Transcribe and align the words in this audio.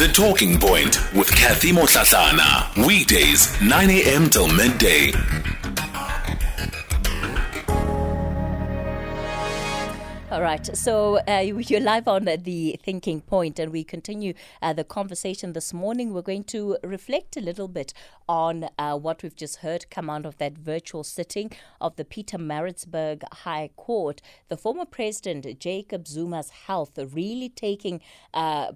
The 0.00 0.08
Talking 0.08 0.58
Point 0.58 0.96
with 1.12 1.30
Kathy 1.30 1.72
Motlatlana. 1.72 2.86
Weekdays, 2.86 3.60
9 3.60 3.90
a.m. 3.90 4.30
till 4.30 4.48
midday. 4.48 5.12
All 10.30 10.40
right, 10.40 10.64
so 10.74 11.18
uh, 11.28 11.40
you're 11.40 11.80
live 11.80 12.08
on 12.08 12.24
the 12.24 12.78
thinking 12.82 13.20
point, 13.20 13.58
and 13.58 13.72
we 13.72 13.84
continue 13.84 14.32
uh, 14.62 14.72
the 14.72 14.84
conversation 14.84 15.52
this 15.52 15.74
morning. 15.74 16.14
We're 16.14 16.22
going 16.22 16.44
to 16.44 16.78
reflect 16.82 17.36
a 17.36 17.40
little 17.40 17.68
bit 17.68 17.92
on 18.26 18.70
uh, 18.78 18.96
what 18.96 19.22
we've 19.22 19.36
just 19.36 19.56
heard 19.56 19.90
come 19.90 20.08
out 20.08 20.24
of 20.24 20.38
that 20.38 20.56
virtual 20.56 21.04
sitting 21.04 21.52
of 21.78 21.96
the 21.96 22.06
Pietermaritzburg 22.06 23.22
High 23.32 23.68
Court. 23.76 24.22
The 24.48 24.56
former 24.56 24.86
president, 24.86 25.58
Jacob 25.58 26.06
Zuma's 26.06 26.50
health, 26.50 26.98
really 27.12 27.50
taking 27.50 28.00
uh, 28.32 28.72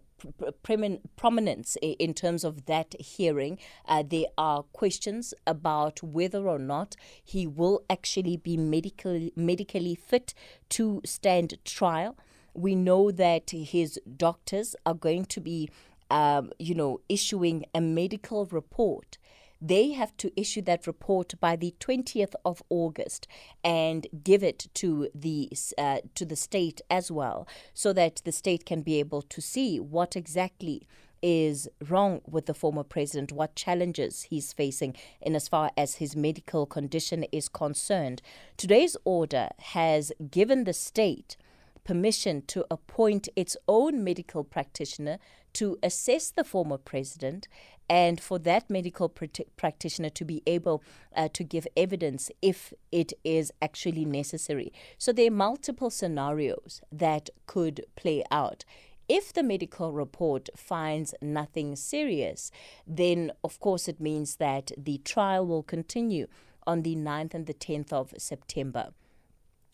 prominence 1.16 1.76
in 1.82 2.14
terms 2.14 2.44
of 2.44 2.66
that 2.66 2.94
hearing. 3.00 3.58
Uh, 3.86 4.02
there 4.06 4.26
are 4.38 4.62
questions 4.62 5.34
about 5.46 6.02
whether 6.02 6.48
or 6.48 6.58
not 6.58 6.96
he 7.22 7.46
will 7.46 7.84
actually 7.88 8.36
be 8.36 8.56
medically 8.56 9.32
medically 9.36 9.94
fit 9.94 10.34
to 10.70 11.00
stand 11.04 11.58
trial. 11.64 12.16
We 12.54 12.74
know 12.74 13.10
that 13.10 13.50
his 13.50 14.00
doctors 14.16 14.76
are 14.86 14.94
going 14.94 15.24
to 15.26 15.40
be, 15.40 15.70
um, 16.10 16.52
you 16.58 16.74
know, 16.74 17.00
issuing 17.08 17.64
a 17.74 17.80
medical 17.80 18.46
report 18.46 19.18
they 19.66 19.92
have 19.92 20.14
to 20.18 20.30
issue 20.38 20.60
that 20.62 20.86
report 20.86 21.34
by 21.40 21.56
the 21.56 21.74
20th 21.80 22.34
of 22.44 22.62
August 22.68 23.26
and 23.62 24.06
give 24.22 24.42
it 24.42 24.68
to 24.74 25.08
the 25.14 25.50
uh, 25.78 25.98
to 26.14 26.26
the 26.26 26.36
state 26.36 26.82
as 26.90 27.10
well 27.10 27.48
so 27.72 27.92
that 27.92 28.20
the 28.24 28.32
state 28.32 28.66
can 28.66 28.82
be 28.82 29.00
able 29.00 29.22
to 29.22 29.40
see 29.40 29.80
what 29.80 30.16
exactly 30.16 30.86
is 31.22 31.66
wrong 31.88 32.20
with 32.26 32.44
the 32.44 32.52
former 32.52 32.82
president, 32.82 33.32
what 33.32 33.56
challenges 33.56 34.24
he's 34.24 34.52
facing 34.52 34.94
in 35.22 35.34
as 35.34 35.48
far 35.48 35.70
as 35.74 35.94
his 35.94 36.14
medical 36.14 36.66
condition 36.66 37.24
is 37.32 37.48
concerned. 37.48 38.20
Today's 38.58 38.98
order 39.06 39.48
has 39.58 40.12
given 40.30 40.64
the 40.64 40.74
state 40.74 41.38
permission 41.82 42.42
to 42.48 42.66
appoint 42.70 43.30
its 43.36 43.56
own 43.66 44.04
medical 44.04 44.44
practitioner 44.44 45.18
to 45.54 45.78
assess 45.82 46.30
the 46.30 46.44
former 46.44 46.76
president 46.76 47.46
and 47.88 48.20
for 48.20 48.38
that 48.40 48.70
medical 48.70 49.08
pr- 49.08 49.26
practitioner 49.56 50.10
to 50.10 50.24
be 50.24 50.42
able 50.46 50.82
uh, 51.14 51.28
to 51.32 51.44
give 51.44 51.66
evidence 51.76 52.30
if 52.40 52.72
it 52.90 53.12
is 53.24 53.52
actually 53.60 54.04
necessary. 54.04 54.72
So 54.98 55.12
there 55.12 55.28
are 55.28 55.34
multiple 55.34 55.90
scenarios 55.90 56.80
that 56.90 57.30
could 57.46 57.84
play 57.96 58.24
out. 58.30 58.64
If 59.08 59.34
the 59.34 59.42
medical 59.42 59.92
report 59.92 60.48
finds 60.56 61.14
nothing 61.20 61.76
serious, 61.76 62.50
then 62.86 63.32
of 63.42 63.60
course 63.60 63.86
it 63.86 64.00
means 64.00 64.36
that 64.36 64.72
the 64.78 64.98
trial 65.04 65.46
will 65.46 65.62
continue 65.62 66.26
on 66.66 66.82
the 66.82 66.96
9th 66.96 67.34
and 67.34 67.46
the 67.46 67.52
10th 67.52 67.92
of 67.92 68.14
September. 68.16 68.92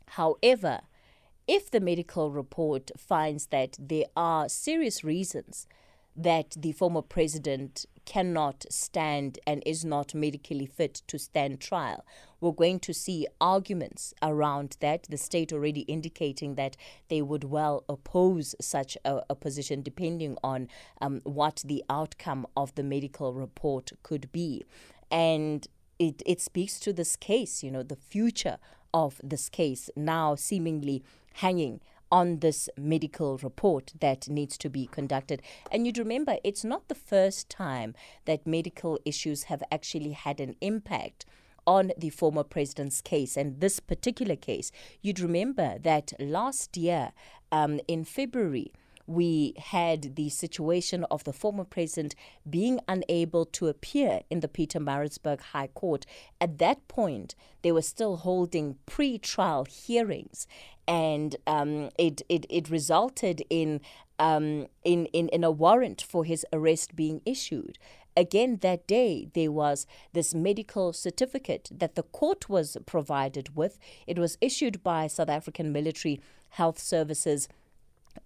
However, 0.08 0.80
if 1.46 1.70
the 1.70 1.80
medical 1.80 2.32
report 2.32 2.90
finds 2.96 3.46
that 3.46 3.76
there 3.78 4.06
are 4.16 4.48
serious 4.48 5.04
reasons 5.04 5.68
that 6.16 6.56
the 6.58 6.72
former 6.72 7.02
president 7.02 7.86
cannot 8.10 8.66
stand 8.68 9.38
and 9.46 9.62
is 9.64 9.84
not 9.84 10.16
medically 10.16 10.66
fit 10.66 10.94
to 11.06 11.16
stand 11.16 11.60
trial. 11.60 12.04
We're 12.40 12.50
going 12.50 12.80
to 12.80 12.92
see 12.92 13.28
arguments 13.40 14.12
around 14.20 14.76
that, 14.80 15.04
the 15.04 15.16
state 15.16 15.52
already 15.52 15.82
indicating 15.82 16.56
that 16.56 16.76
they 17.08 17.22
would 17.22 17.44
well 17.44 17.84
oppose 17.88 18.56
such 18.60 18.98
a, 19.04 19.22
a 19.30 19.36
position 19.36 19.80
depending 19.82 20.36
on 20.42 20.66
um, 21.00 21.20
what 21.22 21.62
the 21.64 21.84
outcome 21.88 22.48
of 22.56 22.74
the 22.74 22.82
medical 22.82 23.32
report 23.32 23.92
could 24.02 24.32
be. 24.32 24.64
And 25.12 25.68
it, 26.00 26.20
it 26.26 26.40
speaks 26.40 26.80
to 26.80 26.92
this 26.92 27.14
case, 27.14 27.62
you 27.62 27.70
know, 27.70 27.84
the 27.84 27.94
future 27.94 28.58
of 28.92 29.20
this 29.22 29.48
case 29.48 29.88
now 29.94 30.34
seemingly 30.34 31.04
hanging 31.34 31.80
on 32.10 32.40
this 32.40 32.68
medical 32.76 33.38
report 33.38 33.92
that 34.00 34.28
needs 34.28 34.58
to 34.58 34.68
be 34.68 34.86
conducted. 34.86 35.42
And 35.70 35.86
you'd 35.86 35.98
remember, 35.98 36.36
it's 36.42 36.64
not 36.64 36.88
the 36.88 36.94
first 36.94 37.48
time 37.48 37.94
that 38.24 38.46
medical 38.46 38.98
issues 39.04 39.44
have 39.44 39.62
actually 39.70 40.12
had 40.12 40.40
an 40.40 40.56
impact 40.60 41.24
on 41.66 41.92
the 41.96 42.10
former 42.10 42.42
president's 42.42 43.00
case. 43.00 43.36
And 43.36 43.60
this 43.60 43.80
particular 43.80 44.36
case, 44.36 44.72
you'd 45.02 45.20
remember 45.20 45.78
that 45.78 46.12
last 46.18 46.76
year 46.76 47.12
um, 47.52 47.80
in 47.86 48.04
February, 48.04 48.72
we 49.10 49.54
had 49.56 50.14
the 50.14 50.28
situation 50.28 51.04
of 51.10 51.24
the 51.24 51.32
former 51.32 51.64
president 51.64 52.14
being 52.48 52.78
unable 52.86 53.44
to 53.44 53.66
appear 53.66 54.20
in 54.30 54.38
the 54.38 54.46
Pietermaritzburg 54.46 55.40
High 55.40 55.66
Court. 55.66 56.06
At 56.40 56.58
that 56.58 56.86
point, 56.86 57.34
they 57.62 57.72
were 57.72 57.82
still 57.82 58.18
holding 58.18 58.76
pre 58.86 59.18
trial 59.18 59.64
hearings, 59.64 60.46
and 60.90 61.36
um, 61.46 61.88
it, 61.96 62.20
it, 62.28 62.44
it 62.50 62.68
resulted 62.68 63.44
in, 63.48 63.80
um, 64.18 64.66
in, 64.82 65.06
in, 65.06 65.28
in 65.28 65.44
a 65.44 65.50
warrant 65.50 66.02
for 66.02 66.24
his 66.24 66.44
arrest 66.52 66.96
being 66.96 67.22
issued. 67.24 67.78
Again, 68.16 68.58
that 68.62 68.88
day, 68.88 69.28
there 69.32 69.52
was 69.52 69.86
this 70.12 70.34
medical 70.34 70.92
certificate 70.92 71.70
that 71.72 71.94
the 71.94 72.02
court 72.02 72.48
was 72.48 72.76
provided 72.86 73.54
with. 73.54 73.78
It 74.08 74.18
was 74.18 74.36
issued 74.40 74.82
by 74.82 75.06
South 75.06 75.28
African 75.28 75.70
Military 75.70 76.20
Health 76.48 76.80
Services 76.80 77.48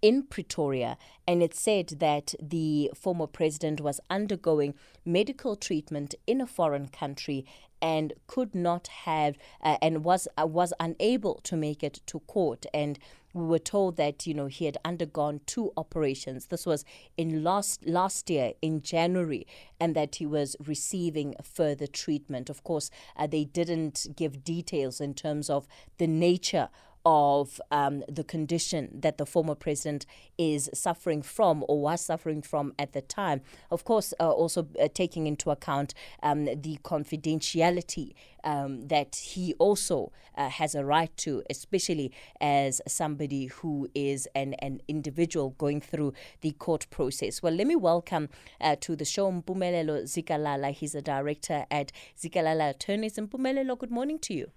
in 0.01 0.23
Pretoria, 0.23 0.97
and 1.27 1.41
it 1.41 1.53
said 1.53 1.87
that 1.99 2.33
the 2.41 2.91
former 2.95 3.27
president 3.27 3.81
was 3.81 3.99
undergoing 4.09 4.73
medical 5.05 5.55
treatment 5.55 6.15
in 6.27 6.41
a 6.41 6.47
foreign 6.47 6.87
country 6.87 7.45
and 7.81 8.13
could 8.27 8.55
not 8.55 8.87
have 8.87 9.37
uh, 9.61 9.77
and 9.81 10.03
was 10.03 10.27
uh, 10.41 10.45
was 10.45 10.73
unable 10.79 11.35
to 11.43 11.55
make 11.55 11.83
it 11.83 12.01
to 12.07 12.19
court. 12.21 12.65
And 12.73 12.97
we 13.33 13.45
were 13.45 13.59
told 13.59 13.97
that 13.97 14.25
you 14.25 14.33
know 14.33 14.45
he 14.47 14.65
had 14.65 14.77
undergone 14.85 15.41
two 15.45 15.71
operations. 15.75 16.47
This 16.47 16.65
was 16.65 16.85
in 17.17 17.43
last 17.43 17.85
last 17.85 18.29
year 18.29 18.53
in 18.61 18.81
January 18.81 19.45
and 19.79 19.95
that 19.95 20.15
he 20.15 20.25
was 20.25 20.55
receiving 20.65 21.35
further 21.43 21.85
treatment. 21.85 22.49
Of 22.49 22.63
course 22.63 22.89
uh, 23.17 23.27
they 23.27 23.43
didn't 23.43 24.07
give 24.15 24.43
details 24.43 25.01
in 25.01 25.13
terms 25.13 25.49
of 25.49 25.67
the 25.97 26.07
nature 26.07 26.69
of 27.05 27.61
um, 27.71 28.03
the 28.09 28.23
condition 28.23 28.89
that 28.93 29.17
the 29.17 29.25
former 29.25 29.55
president 29.55 30.05
is 30.37 30.69
suffering 30.73 31.21
from 31.21 31.63
or 31.67 31.79
was 31.79 32.01
suffering 32.01 32.41
from 32.41 32.73
at 32.79 32.93
the 32.93 33.01
time. 33.01 33.41
Of 33.69 33.83
course, 33.83 34.13
uh, 34.19 34.29
also 34.29 34.67
uh, 34.81 34.87
taking 34.93 35.27
into 35.27 35.51
account 35.51 35.93
um, 36.23 36.45
the 36.45 36.79
confidentiality 36.83 38.13
um, 38.43 38.87
that 38.87 39.15
he 39.15 39.53
also 39.55 40.11
uh, 40.35 40.49
has 40.49 40.75
a 40.75 40.83
right 40.83 41.15
to, 41.17 41.43
especially 41.49 42.11
as 42.41 42.81
somebody 42.87 43.47
who 43.47 43.87
is 43.93 44.27
an, 44.35 44.53
an 44.55 44.81
individual 44.87 45.51
going 45.57 45.81
through 45.81 46.13
the 46.41 46.51
court 46.51 46.87
process. 46.89 47.41
Well, 47.41 47.53
let 47.53 47.67
me 47.67 47.75
welcome 47.75 48.29
uh, 48.61 48.75
to 48.81 48.95
the 48.95 49.05
show 49.05 49.31
Mpumelelo 49.31 50.03
Zikalala. 50.03 50.71
He's 50.71 50.95
a 50.95 51.01
director 51.01 51.65
at 51.69 51.91
Zikalala 52.17 52.71
Attorneys. 52.71 53.17
Mpumelelo, 53.17 53.77
good 53.77 53.91
morning 53.91 54.19
to 54.19 54.33
you. 54.33 54.51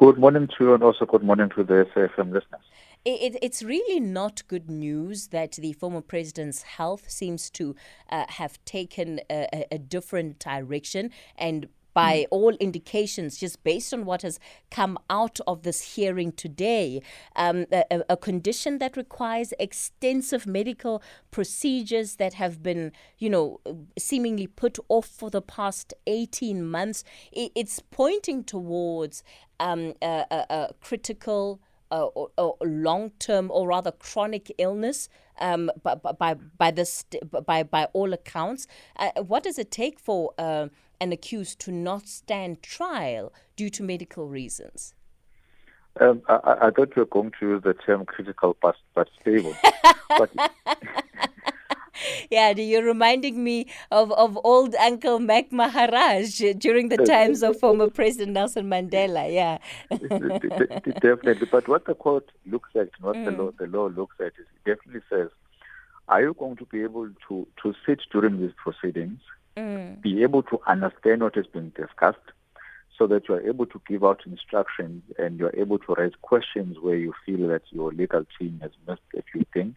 Good 0.00 0.16
morning 0.16 0.48
to 0.56 0.64
you 0.64 0.72
and 0.72 0.82
also 0.82 1.04
good 1.04 1.22
morning 1.22 1.50
to 1.54 1.62
the 1.62 1.86
SAFM 1.94 2.32
listeners. 2.32 2.62
It, 3.04 3.36
it's 3.42 3.62
really 3.62 4.00
not 4.00 4.42
good 4.48 4.70
news 4.70 5.26
that 5.26 5.52
the 5.52 5.74
former 5.74 6.00
president's 6.00 6.62
health 6.62 7.10
seems 7.10 7.50
to 7.50 7.76
uh, 8.08 8.24
have 8.30 8.64
taken 8.64 9.20
a, 9.28 9.66
a, 9.70 9.76
different 9.76 10.38
direction 10.38 11.10
and 11.36 11.68
by 11.92 12.26
all 12.30 12.54
indications, 12.60 13.36
just 13.36 13.62
based 13.64 13.92
on 13.92 14.04
what 14.04 14.22
has 14.22 14.38
come 14.70 14.96
out 15.10 15.38
of 15.46 15.64
this 15.64 15.96
hearing 15.96 16.32
today, 16.32 17.02
um, 17.36 17.66
a, 17.72 18.02
a, 18.08 18.16
condition 18.16 18.78
that 18.78 18.96
requires 18.96 19.52
extensive 19.58 20.46
medical 20.46 21.02
procedures 21.30 22.16
that 22.16 22.34
have 22.34 22.62
been, 22.62 22.92
you 23.18 23.28
know, 23.28 23.60
seemingly 23.98 24.46
put 24.46 24.78
off 24.88 25.06
for 25.06 25.30
the 25.30 25.42
past 25.42 25.92
18 26.06 26.64
months. 26.64 27.02
It, 27.32 27.52
it's 27.54 27.80
pointing 27.80 28.44
towards 28.44 29.24
um, 29.60 29.94
a, 30.02 30.24
a, 30.30 30.68
critical. 30.80 31.60
Uh, 31.92 32.04
or, 32.14 32.30
or 32.38 32.56
long-term, 32.62 33.50
or 33.50 33.66
rather 33.66 33.90
chronic 33.90 34.52
illness, 34.58 35.08
um, 35.40 35.72
by, 35.82 35.96
by 35.96 36.34
by 36.34 36.70
this 36.70 37.04
by 37.44 37.64
by 37.64 37.86
all 37.92 38.12
accounts. 38.12 38.68
Uh, 38.94 39.10
what 39.26 39.42
does 39.42 39.58
it 39.58 39.72
take 39.72 39.98
for 39.98 40.32
uh, 40.38 40.68
an 41.00 41.12
accused 41.12 41.58
to 41.62 41.72
not 41.72 42.06
stand 42.06 42.62
trial 42.62 43.32
due 43.56 43.70
to 43.70 43.82
medical 43.82 44.28
reasons? 44.28 44.94
Um, 46.00 46.22
I, 46.28 46.56
I, 46.62 46.70
thought 46.70 46.94
you 46.94 47.02
were 47.02 47.06
going 47.06 47.32
to 47.40 47.48
use 47.48 47.62
the 47.64 47.74
term 47.74 48.06
critical 48.06 48.56
but, 48.62 48.76
but 48.94 49.08
stable. 49.20 49.56
but 50.08 50.30
yeah, 52.30 52.50
you're 52.50 52.84
reminding 52.84 53.42
me 53.42 53.66
of, 53.90 54.12
of 54.12 54.38
old 54.44 54.74
Uncle 54.76 55.18
Mac 55.18 55.52
Maharaj 55.52 56.42
during 56.58 56.88
the 56.88 56.98
times 56.98 57.42
of 57.42 57.58
former 57.58 57.88
President 58.00 58.32
Nelson 58.32 58.68
Mandela. 58.68 59.32
Yeah, 59.32 59.58
definitely. 61.00 61.48
But 61.50 61.68
what 61.68 61.86
the 61.86 61.94
court 61.94 62.30
looks 62.46 62.70
at, 62.74 62.90
what 63.00 63.16
mm. 63.16 63.24
the 63.24 63.30
law 63.32 63.50
the 63.58 63.66
law 63.66 63.86
looks 63.86 64.16
at, 64.20 64.32
is 64.38 64.46
it 64.64 64.76
definitely 64.76 65.02
says 65.08 65.30
are 66.10 66.22
you 66.22 66.34
going 66.34 66.56
to 66.56 66.64
be 66.66 66.82
able 66.82 67.08
to, 67.28 67.46
to 67.62 67.72
sit 67.86 68.00
during 68.10 68.40
these 68.40 68.50
proceedings, 68.56 69.20
mm. 69.56 70.02
be 70.02 70.22
able 70.24 70.42
to 70.42 70.58
understand 70.66 71.22
what 71.22 71.36
is 71.36 71.46
being 71.46 71.72
discussed, 71.76 72.18
so 72.98 73.06
that 73.06 73.28
you 73.28 73.34
are 73.36 73.40
able 73.40 73.64
to 73.64 73.80
give 73.88 74.04
out 74.04 74.20
instructions 74.26 75.02
and 75.18 75.38
you 75.38 75.46
are 75.46 75.56
able 75.56 75.78
to 75.78 75.94
raise 75.96 76.12
questions 76.20 76.76
where 76.80 76.96
you 76.96 77.14
feel 77.24 77.48
that 77.48 77.62
your 77.70 77.92
legal 77.92 78.26
team 78.38 78.58
has 78.60 78.72
missed 78.86 79.00
a 79.16 79.22
few 79.32 79.46
things 79.54 79.76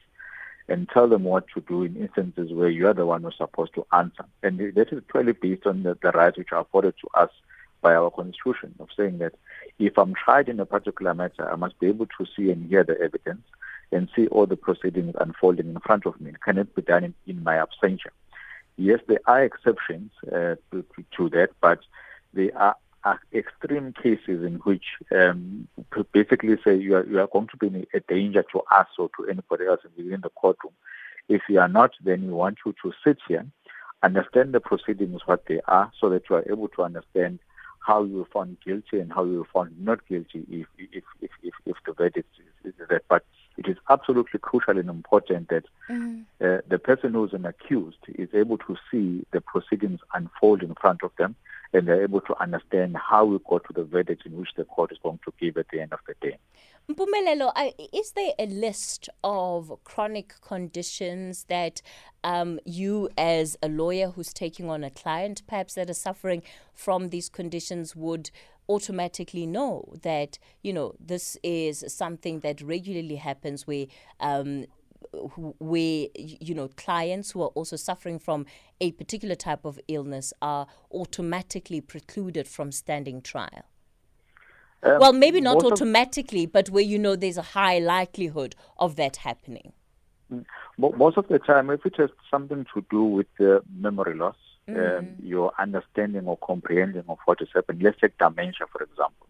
and 0.68 0.88
tell 0.90 1.08
them 1.08 1.24
what 1.24 1.46
to 1.54 1.62
do 1.62 1.84
in 1.84 1.96
instances 1.96 2.52
where 2.54 2.70
you 2.70 2.88
are 2.88 2.94
the 2.94 3.06
one 3.06 3.24
who's 3.24 3.38
supposed 3.38 3.74
to 3.76 3.86
answer. 3.92 4.26
And 4.42 4.60
that 4.60 4.94
is 4.94 5.04
purely 5.12 5.34
based 5.34 5.66
on 5.66 5.84
the, 5.84 5.98
the 6.02 6.12
rights 6.12 6.38
which 6.38 6.52
are 6.52 6.62
afforded 6.62 6.96
to 7.02 7.08
us 7.20 7.30
by 7.82 7.94
our 7.94 8.10
constitution 8.10 8.74
of 8.80 8.88
saying 8.96 9.18
that 9.20 9.34
if 9.78 9.98
I'm 9.98 10.16
tried 10.16 10.50
in 10.50 10.60
a 10.60 10.66
particular 10.66 11.14
matter, 11.14 11.52
I 11.52 11.56
must 11.56 11.80
be 11.80 11.88
able 11.88 12.08
to 12.18 12.26
see 12.36 12.50
and 12.50 12.68
hear 12.70 12.84
the 12.84 13.00
evidence 13.00 13.44
and 13.92 14.10
see 14.16 14.28
all 14.28 14.46
the 14.46 14.56
proceedings 14.56 15.16
unfolding 15.20 15.68
in 15.68 15.80
front 15.80 16.06
of 16.06 16.20
me. 16.20 16.32
It 16.32 16.42
cannot 16.42 16.74
be 16.74 16.82
done 16.82 17.04
in, 17.04 17.14
in 17.28 17.44
my 17.44 17.56
absentia. 17.56 18.12
Yes, 18.78 19.02
there 19.08 19.20
are 19.28 19.44
exceptions 19.44 20.12
uh, 20.28 20.56
to, 20.72 20.84
to, 21.18 21.30
that, 21.30 21.50
but 21.62 21.80
they 22.34 22.52
are, 22.52 22.76
are 23.06 23.20
extreme 23.34 23.94
cases 23.94 24.44
in 24.44 24.56
which 24.64 24.84
um, 25.12 25.68
basically 26.14 26.56
say 26.64 26.76
you 26.76 26.96
are, 26.96 27.06
you 27.06 27.20
are 27.20 27.28
going 27.28 27.48
to 27.48 27.58
be 27.58 27.88
a 27.94 28.00
danger 28.02 28.44
to 28.52 28.62
us 28.72 28.88
or 28.98 29.10
to 29.18 29.30
anybody 29.30 29.66
else 29.66 29.82
within 29.98 30.22
the 30.22 30.30
courtroom. 30.30 30.74
If 31.30 31.42
you 31.50 31.60
are 31.60 31.68
not, 31.68 31.92
then 32.04 32.28
we 32.28 32.34
want 32.34 32.60
you 32.66 32.74
to 32.84 32.94
sit 33.04 33.18
here, 33.28 33.46
understand 34.02 34.54
the 34.54 34.60
proceedings, 34.60 35.22
what 35.26 35.46
they 35.48 35.62
are, 35.68 35.92
so 36.00 36.10
that 36.10 36.24
you 36.30 36.36
are 36.38 36.46
able 36.50 36.68
to 36.70 36.84
understand 36.84 37.40
how 37.80 38.04
you 38.04 38.18
were 38.18 38.26
found 38.34 38.58
guilty 38.66 39.00
and 39.00 39.12
how 39.12 39.26
you 39.26 39.40
were 39.40 39.48
found 39.54 39.74
not 39.80 40.06
guilty 40.08 40.46
if 40.50 40.68
if 40.78 41.04
if 41.22 41.32
if, 41.42 41.54
if 41.66 41.76
the 41.86 41.94
verdict 41.94 42.30
is, 42.64 42.74
is 42.74 42.88
that. 42.90 43.04
But 43.10 43.26
it 43.58 43.68
is 43.68 43.78
absolutely 43.90 44.40
crucial 44.40 44.78
and 44.78 44.90
important 44.90 45.50
that 45.50 45.64
mm. 45.90 46.24
uh, 46.42 46.62
the 46.68 46.80
person 46.80 47.14
who 47.14 47.26
is 47.26 47.34
an 47.34 47.46
accused 47.46 47.98
is 48.16 48.30
able 48.34 48.58
to 48.58 48.76
see 48.90 49.26
the 49.32 49.42
proceedings 49.42 50.00
unfold 50.14 50.64
in 50.64 50.74
front 50.76 51.04
of 51.04 51.12
them 51.18 51.36
and 51.74 51.88
they're 51.88 52.04
able 52.04 52.22
to 52.22 52.42
understand 52.42 52.96
how 52.98 53.26
we 53.26 53.40
got 53.50 53.64
to 53.66 53.74
the 53.74 53.84
verdict 53.84 54.26
in 54.26 54.38
which 54.38 54.50
the 54.56 54.64
court 54.64 54.92
is 54.92 54.98
going 55.02 55.20
to 55.26 55.34
give 55.40 55.58
at 55.58 55.66
the 55.72 55.82
end 55.82 55.92
of 55.92 56.00
the 56.08 56.14
day. 56.22 56.38
Mpumelelo, 56.90 57.52
is 57.94 58.12
there 58.12 58.34
a 58.38 58.46
list 58.46 59.08
of 59.24 59.72
chronic 59.86 60.36
conditions 60.42 61.46
that 61.46 61.82
um, 62.24 62.60
you, 62.66 63.10
as 63.18 63.58
a 63.64 63.70
lawyer 63.70 64.10
who's 64.10 64.34
taking 64.34 64.70
on 64.70 64.84
a 64.84 64.90
client, 64.90 65.44
perhaps 65.48 65.76
that 65.76 65.90
is 65.90 65.98
suffering 65.98 66.44
from 66.74 67.10
these 67.10 67.30
conditions, 67.30 67.96
would 67.96 68.30
automatically 68.70 69.46
know 69.46 69.94
that 70.02 70.40
you 70.62 70.74
know 70.74 70.94
this 71.00 71.38
is 71.44 71.84
something 71.88 72.40
that 72.40 72.62
regularly 72.62 73.16
happens 73.16 73.68
where 73.68 73.86
um, 74.20 74.66
where 75.60 76.08
you 76.16 76.54
know 76.54 76.70
clients 76.70 77.32
who 77.32 77.42
are 77.42 77.50
also 77.50 77.76
suffering 77.76 78.20
from 78.20 78.46
a 78.82 78.92
particular 78.94 79.36
type 79.36 79.66
of 79.66 79.80
illness 79.88 80.34
are 80.42 80.68
automatically 80.92 81.82
precluded 81.82 82.48
from 82.48 82.72
standing 82.72 83.22
trial 83.22 83.64
um, 84.84 85.00
well 85.00 85.14
maybe 85.14 85.42
not 85.42 85.64
automatically 85.64 86.46
but 86.46 86.70
where 86.70 86.84
you 86.84 86.98
know 86.98 87.16
there's 87.16 87.38
a 87.38 87.42
high 87.42 87.80
likelihood 87.80 88.56
of 88.78 88.96
that 88.96 89.18
happening 89.18 89.74
mm. 90.32 90.46
most 90.78 91.18
of 91.18 91.28
the 91.28 91.40
time 91.40 91.70
if 91.70 91.86
it 91.86 91.96
has 91.98 92.10
something 92.32 92.66
to 92.74 92.84
do 92.90 93.04
with 93.04 93.28
uh, 93.40 93.60
memory 93.76 94.16
loss 94.16 94.38
mm. 94.68 95.00
um, 95.00 95.08
your 95.22 95.52
understanding 95.60 96.26
or 96.28 96.38
comprehending 96.38 97.04
of 97.08 97.18
what 97.26 97.42
is 97.42 97.50
happening 97.54 97.82
let's 97.82 98.00
take 98.00 98.18
dementia 98.18 98.66
for 98.72 98.84
example 98.84 99.28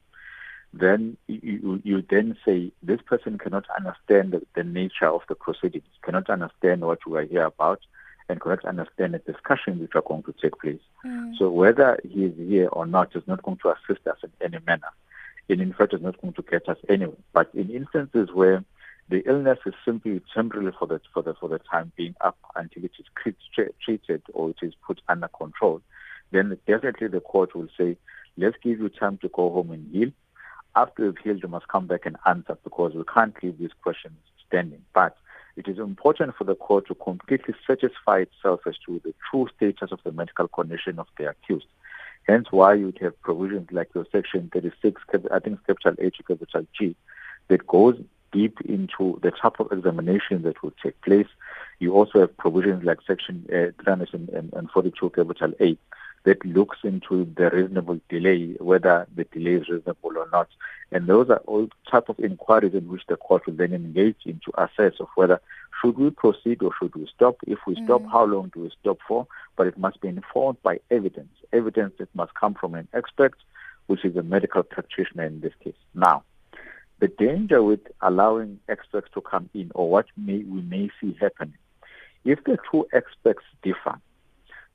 then 0.74 1.18
you, 1.28 1.80
you 1.84 2.04
then 2.10 2.36
say 2.44 2.72
this 2.82 3.00
person 3.06 3.38
cannot 3.38 3.66
understand 3.78 4.32
the, 4.32 4.42
the 4.56 4.64
nature 4.64 5.08
of 5.08 5.22
the 5.30 5.36
proceedings, 5.36 5.86
cannot 6.02 6.30
understand 6.30 6.82
what 6.82 7.06
we 7.06 7.20
are 7.20 7.26
here 7.26 7.46
about, 7.46 7.80
and 8.28 8.42
cannot 8.42 8.66
understand 8.66 9.14
the 9.14 9.20
discussions 9.20 9.80
which 9.82 9.94
are 9.94 10.02
going 10.02 10.24
to 10.24 10.34
take 10.42 10.60
place. 10.60 10.82
Mm. 11.06 11.38
So 11.38 11.52
whether 11.52 12.00
he 12.04 12.26
is 12.26 12.34
here 12.38 12.70
or 12.70 12.88
not 12.88 13.16
is 13.16 13.24
not 13.28 13.44
going 13.44 13.58
to 13.58 13.70
assist 13.70 14.08
us 14.08 14.18
in 14.24 14.32
any 14.42 14.58
manner. 14.66 14.90
And 15.48 15.62
in 15.62 15.74
fact, 15.74 15.94
is 15.94 16.02
not 16.02 16.20
going 16.22 16.34
to 16.34 16.42
get 16.42 16.68
us 16.68 16.78
anywhere. 16.90 17.18
But 17.34 17.52
in 17.54 17.70
instances 17.70 18.30
where 18.34 18.64
the 19.10 19.24
illness 19.28 19.60
is 19.66 19.74
simply 19.86 20.22
temporary 20.34 20.74
for 20.78 20.88
the 20.88 21.00
for 21.14 21.22
the 21.24 21.34
for 21.34 21.50
the 21.50 21.60
time 21.60 21.92
being 21.96 22.16
up 22.22 22.38
until 22.56 22.86
it 22.86 22.92
is 23.00 23.06
treated 23.84 24.22
or 24.34 24.52
it 24.52 24.58
is 24.62 24.74
put 24.86 25.02
under 25.10 25.28
control, 25.28 25.82
then 26.32 26.58
definitely 26.68 27.08
the 27.08 27.20
court 27.20 27.56
will 27.56 27.68
say, 27.78 27.98
let's 28.38 28.58
give 28.64 28.80
you 28.80 28.90
time 28.90 29.18
to 29.20 29.30
go 29.30 29.50
home 29.52 29.72
and 29.72 29.88
heal 29.94 30.12
after 30.76 31.06
you've 31.06 31.18
healed, 31.20 31.42
you 31.44 31.50
must 31.50 31.68
come 31.68 31.88
back 31.88 32.06
and 32.06 32.18
answer 32.26 32.58
because 32.64 32.94
we 32.96 33.04
can't 33.04 33.36
leave 33.44 33.60
these 33.60 33.74
questions 33.82 34.16
standing. 34.48 34.82
But 34.94 35.16
it 35.56 35.68
is 35.68 35.78
important 35.78 36.36
for 36.36 36.46
the 36.46 36.56
court 36.56 36.88
to 36.88 36.96
completely 36.96 37.54
satisfy 37.68 38.20
itself 38.20 38.62
as 38.66 38.76
to 38.88 39.00
the 39.04 39.14
true 39.30 39.48
status 39.56 39.92
of 39.92 40.00
the 40.04 40.12
medical 40.12 40.48
condition 40.48 40.98
of 40.98 41.08
the 41.18 41.30
accused. 41.30 41.68
Hence 42.28 42.48
why 42.52 42.74
you'd 42.74 42.98
have 43.02 43.22
provisions 43.22 43.68
like 43.72 43.90
your 43.94 44.08
section 44.12 44.50
36, 44.52 45.02
I 45.32 45.40
think 45.40 45.60
capital 45.68 45.96
H, 46.00 46.18
capital 46.28 46.66
G, 46.78 46.96
that 47.50 47.68
goes 47.68 47.98
deep 48.34 48.60
into 48.62 49.20
the 49.22 49.32
type 49.32 49.60
of 49.60 49.72
examination 49.72 50.42
that 50.42 50.62
will 50.62 50.74
take 50.84 51.00
place. 51.02 51.28
You 51.80 51.94
also 51.94 52.20
have 52.22 52.36
provisions 52.38 52.84
like 52.84 53.00
section 53.06 53.46
uh, 53.50 53.72
342, 53.84 55.10
capital 55.12 55.54
A, 55.62 55.78
that 56.24 56.46
looks 56.46 56.78
into 56.84 57.32
the 57.36 57.50
reasonable 57.50 58.00
delay, 58.10 58.56
whether 58.60 59.08
the 59.16 59.26
delay 59.26 59.56
is 59.56 59.70
reasonable 59.70 60.18
or 60.18 60.28
not. 60.32 60.48
And 60.92 61.08
those 61.08 61.30
are 61.30 61.42
all 61.46 61.68
type 61.90 62.10
of 62.10 62.20
inquiries 62.20 62.74
in 62.74 62.88
which 62.88 63.04
the 63.08 63.18
court 63.18 63.46
will 63.46 63.56
then 63.56 63.74
engage 63.74 64.18
in 64.26 64.40
to 64.46 64.64
assess 64.64 65.00
of 65.00 65.08
whether 65.16 65.42
should 65.82 65.98
we 65.98 66.10
proceed 66.12 66.62
or 66.62 66.72
should 66.80 66.96
we 66.96 67.10
stop. 67.14 67.38
If 67.46 67.60
we 67.68 67.76
mm. 67.76 67.84
stop, 67.86 68.04
how 68.10 68.26
long 68.26 68.52
do 68.54 68.62
we 68.62 68.72
stop 68.80 69.00
for? 69.08 69.28
But 69.58 69.68
it 69.68 69.78
must 69.78 70.00
be 70.02 70.08
informed 70.08 70.62
by 70.64 70.80
evidence, 70.90 71.34
evidence 71.52 71.94
that 71.98 72.14
must 72.16 72.34
come 72.36 72.54
from 72.54 72.76
an 72.76 72.88
expert, 72.94 73.34
which 73.88 74.06
is 74.06 74.16
a 74.16 74.24
medical 74.24 74.64
practitioner 74.64 75.26
in 75.26 75.42
this 75.42 75.54
case. 75.62 75.76
Now, 75.94 76.24
the 77.04 77.10
danger 77.10 77.62
with 77.62 77.82
allowing 78.02 78.62
experts 78.70 79.10
to 79.14 79.20
come 79.20 79.50
in 79.54 79.70
or 79.76 79.92
what 79.92 80.06
may, 80.16 80.38
we 80.44 80.62
may 80.62 80.90
see 81.02 81.14
happening, 81.20 81.58
if 82.24 82.42
the 82.46 82.58
two 82.72 82.88
experts 82.94 83.44
differ, 83.62 84.00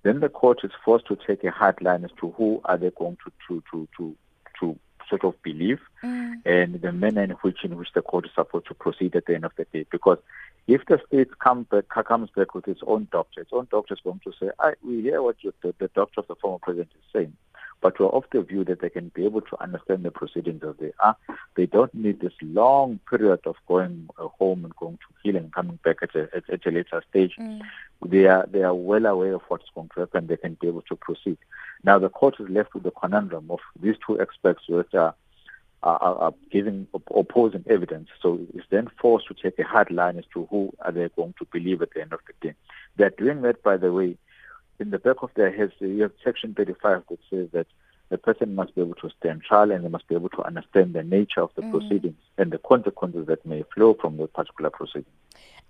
then 0.03 0.21
the 0.21 0.29
court 0.29 0.59
is 0.63 0.71
forced 0.85 1.07
to 1.07 1.17
take 1.27 1.43
a 1.43 1.51
hard 1.51 1.81
line 1.81 2.05
as 2.05 2.11
to 2.21 2.31
who 2.33 2.61
are 2.67 2.77
they 2.77 2.91
going 2.91 3.17
to 3.25 3.33
to 3.49 3.63
to 3.71 3.89
to, 3.97 4.17
to 4.61 4.79
sort 5.09 5.25
of 5.25 5.43
believe 5.43 5.81
mm. 6.05 6.35
and 6.45 6.83
the 6.83 6.93
manner 6.93 7.23
in 7.23 7.31
which 7.31 7.65
in 7.65 7.75
which 7.79 7.89
the 7.95 8.03
court 8.03 8.27
is 8.27 8.31
supposed 8.35 8.67
to 8.67 8.75
proceed 8.75 9.17
at 9.17 9.25
the 9.25 9.35
end 9.35 9.47
of 9.47 9.53
the 9.57 9.65
day. 9.73 9.87
Because 9.91 10.19
if 10.67 10.85
the 10.85 11.01
state 11.07 11.31
come 11.39 11.63
back, 11.63 11.89
comes 11.89 12.29
back 12.37 12.55
with 12.55 12.69
its 12.69 12.83
own 12.87 13.09
doctor, 13.11 13.41
its 13.41 13.55
own 13.55 13.69
doctor 13.71 13.95
is 13.95 14.01
going 14.05 14.21
to 14.25 14.33
say, 14.39 14.51
I, 14.61 14.75
we 14.85 15.01
hear 15.01 15.23
what 15.23 15.37
you, 15.41 15.55
the, 15.63 15.75
the 15.79 15.89
doctor 15.89 16.21
of 16.21 16.27
the 16.27 16.35
former 16.35 16.59
president 16.59 16.91
is 16.95 17.11
saying 17.11 17.35
but 17.81 17.99
we're 17.99 18.09
of 18.09 18.25
the 18.33 18.43
view 18.43 18.65
that 18.65 18.81
they 18.81 18.91
can 18.91 19.11
be 19.15 19.25
able 19.25 19.41
to 19.41 19.63
understand 19.63 20.03
the 20.03 20.11
proceedings 20.11 20.63
as 20.63 20.75
they 20.81 20.93
are. 21.01 21.17
They 21.57 21.67
don't 21.67 21.95
need 21.95 22.21
this 22.21 22.33
long 22.43 22.99
period 23.09 23.41
of 23.47 23.57
going 23.67 24.09
uh, 24.19 24.29
home 24.29 24.65
and 24.65 24.75
going 24.77 24.97
to 24.97 25.15
heal 25.23 25.37
and 25.37 25.53
coming 25.53 25.79
back 25.85 25.99
at 26.03 26.15
a, 26.15 26.29
at, 26.35 26.67
a 26.67 26.71
later 26.71 27.03
stage. 27.09 27.35
Mm. 27.39 27.63
They 28.05 28.27
are 28.27 28.47
they 28.51 28.63
are 28.63 28.75
well 28.75 29.07
aware 29.07 29.35
of 29.35 29.43
what's 29.49 29.69
going 29.75 29.91
to 29.95 30.01
happen. 30.01 30.27
They 30.27 30.37
can 30.37 30.55
be 30.61 30.69
able 30.69 30.83
to 30.83 30.97
proceed. 30.97 31.39
Now 31.85 31.99
the 31.99 32.09
court 32.09 32.37
is 32.41 32.49
left 32.49 32.75
with 32.75 32.83
the 32.83 32.91
conundrum 32.91 33.51
of 33.51 33.61
these 33.81 33.97
two 34.05 34.21
experts 34.21 34.63
that 34.69 34.95
are 34.95 35.15
are, 35.83 35.99
are 36.01 36.35
giving 36.51 36.89
opposing 37.15 37.65
evidence. 37.69 38.09
So 38.21 38.41
it's 38.55 38.67
then 38.71 38.89
forced 39.01 39.29
to 39.29 39.35
take 39.35 39.59
a 39.59 39.65
hard 39.65 39.91
line 39.91 40.19
as 40.19 40.25
to 40.35 40.47
who 40.51 40.73
are 40.81 40.91
they 40.91 41.09
going 41.11 41.35
to 41.39 41.45
believe 41.53 41.83
at 41.83 41.91
the 41.95 42.01
end 42.01 42.13
of 42.13 42.21
the 42.27 42.49
day. 42.49 42.55
They're 42.97 43.11
doing 43.11 43.43
that, 43.43 43.63
by 43.63 43.77
the 43.77 43.93
way, 43.93 44.17
in 44.81 44.91
the 44.91 44.99
back 44.99 45.23
of 45.23 45.31
their 45.35 45.51
heads, 45.51 45.73
you 45.81 46.03
have 46.03 46.13
Section 46.25 46.55
35 46.55 47.05
that 47.11 47.19
says 47.31 47.49
that 47.53 47.67
the 48.11 48.19
person 48.19 48.55
must 48.55 48.75
be 48.75 48.81
able 48.81 48.95
to 48.95 49.11
stand 49.19 49.43
trial 49.43 49.71
and 49.71 49.85
they 49.85 49.89
must 49.89 50.09
be 50.09 50.15
able 50.15 50.31
to 50.31 50.43
understand 50.43 50.95
the 50.95 51.03
nature 51.03 51.43
of 51.43 51.51
the 51.57 51.63
mm. 51.63 51.71
proceedings 51.71 52.17
and 52.39 52.51
the 52.51 52.59
consequences 52.59 53.27
that 53.27 53.45
may 53.45 53.65
flow 53.75 53.95
from 53.95 54.17
the 54.17 54.27
particular 54.27 54.71
proceeding. 54.71 55.05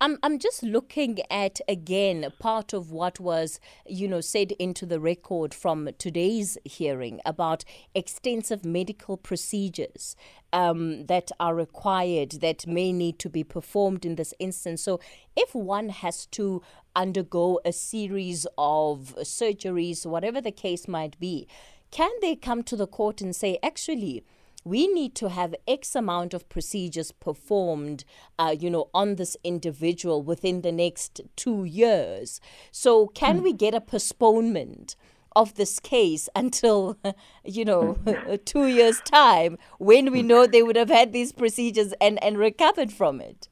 I'm 0.01 0.17
I'm 0.23 0.39
just 0.39 0.63
looking 0.63 1.19
at 1.29 1.61
again 1.69 2.33
part 2.39 2.73
of 2.73 2.93
what 2.93 3.19
was 3.19 3.59
you 3.85 4.07
know 4.07 4.21
said 4.21 4.53
into 4.53 4.87
the 4.87 5.01
record 5.01 5.53
from 5.53 5.91
today's 5.99 6.57
hearing 6.65 7.21
about 7.27 7.65
extensive 7.97 8.65
medical 8.65 9.17
procedures 9.17 10.15
um, 10.53 11.07
that 11.07 11.33
are 11.41 11.55
required 11.55 12.31
that 12.43 12.65
may 12.65 12.93
need 12.93 13.19
to 13.19 13.29
be 13.29 13.43
performed 13.43 14.05
in 14.05 14.15
this 14.15 14.33
instance. 14.39 14.83
So 14.83 15.01
if 15.37 15.53
one 15.53 15.89
has 15.89 16.27
to 16.27 16.63
undergo 16.95 17.61
a 17.65 17.73
series 17.73 18.47
of 18.57 19.17
surgeries, 19.23 20.07
whatever 20.07 20.41
the 20.41 20.53
case 20.53 20.87
might 20.87 21.19
be, 21.19 21.49
can 21.91 22.11
they 22.21 22.37
come 22.37 22.63
to 22.65 22.77
the 22.77 22.87
court 22.87 23.21
and 23.21 23.35
say 23.35 23.59
actually? 23.65 24.25
We 24.65 24.87
need 24.87 25.15
to 25.17 25.29
have 25.29 25.55
X 25.67 25.95
amount 25.95 26.35
of 26.35 26.49
procedures 26.49 27.13
performed, 27.13 28.05
uh, 28.39 28.55
you 28.59 28.71
know, 28.71 28.89
on 28.93 29.17
this 29.17 29.37
individual 29.45 30.23
within 30.23 30.63
the 30.63 30.73
next 30.73 31.21
two 31.37 31.65
years. 31.65 32.41
So, 32.71 33.07
can 33.09 33.41
mm. 33.41 33.43
we 33.45 33.53
get 33.53 33.75
a 33.75 33.81
postponement? 33.81 34.97
of 35.37 35.55
this 35.55 35.79
case 35.79 36.29
until 36.35 36.97
you 37.45 37.63
know 37.63 37.97
two 38.47 38.67
years 38.67 38.99
time 39.03 39.59
when 39.79 40.11
we 40.11 40.23
know 40.23 40.47
they 40.47 40.63
would 40.63 40.75
have 40.75 40.89
had 40.89 41.13
these 41.13 41.33
procedures 41.33 41.93
and 42.01 42.21
and 42.25 42.39
recovered 42.39 42.91
from 42.91 43.21
it 43.21 43.47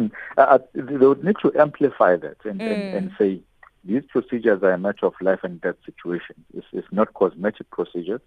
Mm. 0.00 0.10
Uh, 0.38 0.58
they 0.74 1.06
would 1.06 1.24
need 1.24 1.36
to 1.42 1.52
amplify 1.58 2.16
that 2.16 2.36
and, 2.44 2.60
mm. 2.60 2.72
and, 2.72 2.96
and, 2.96 3.12
say 3.18 3.40
these 3.84 4.02
procedures 4.08 4.62
are 4.62 4.72
a 4.72 4.78
matter 4.78 5.06
of 5.06 5.14
life 5.20 5.40
and 5.42 5.60
death 5.60 5.76
situations. 5.84 6.38
It's, 6.54 6.66
it's 6.72 6.86
not 6.92 7.14
cosmetic 7.14 7.70
procedures. 7.70 8.20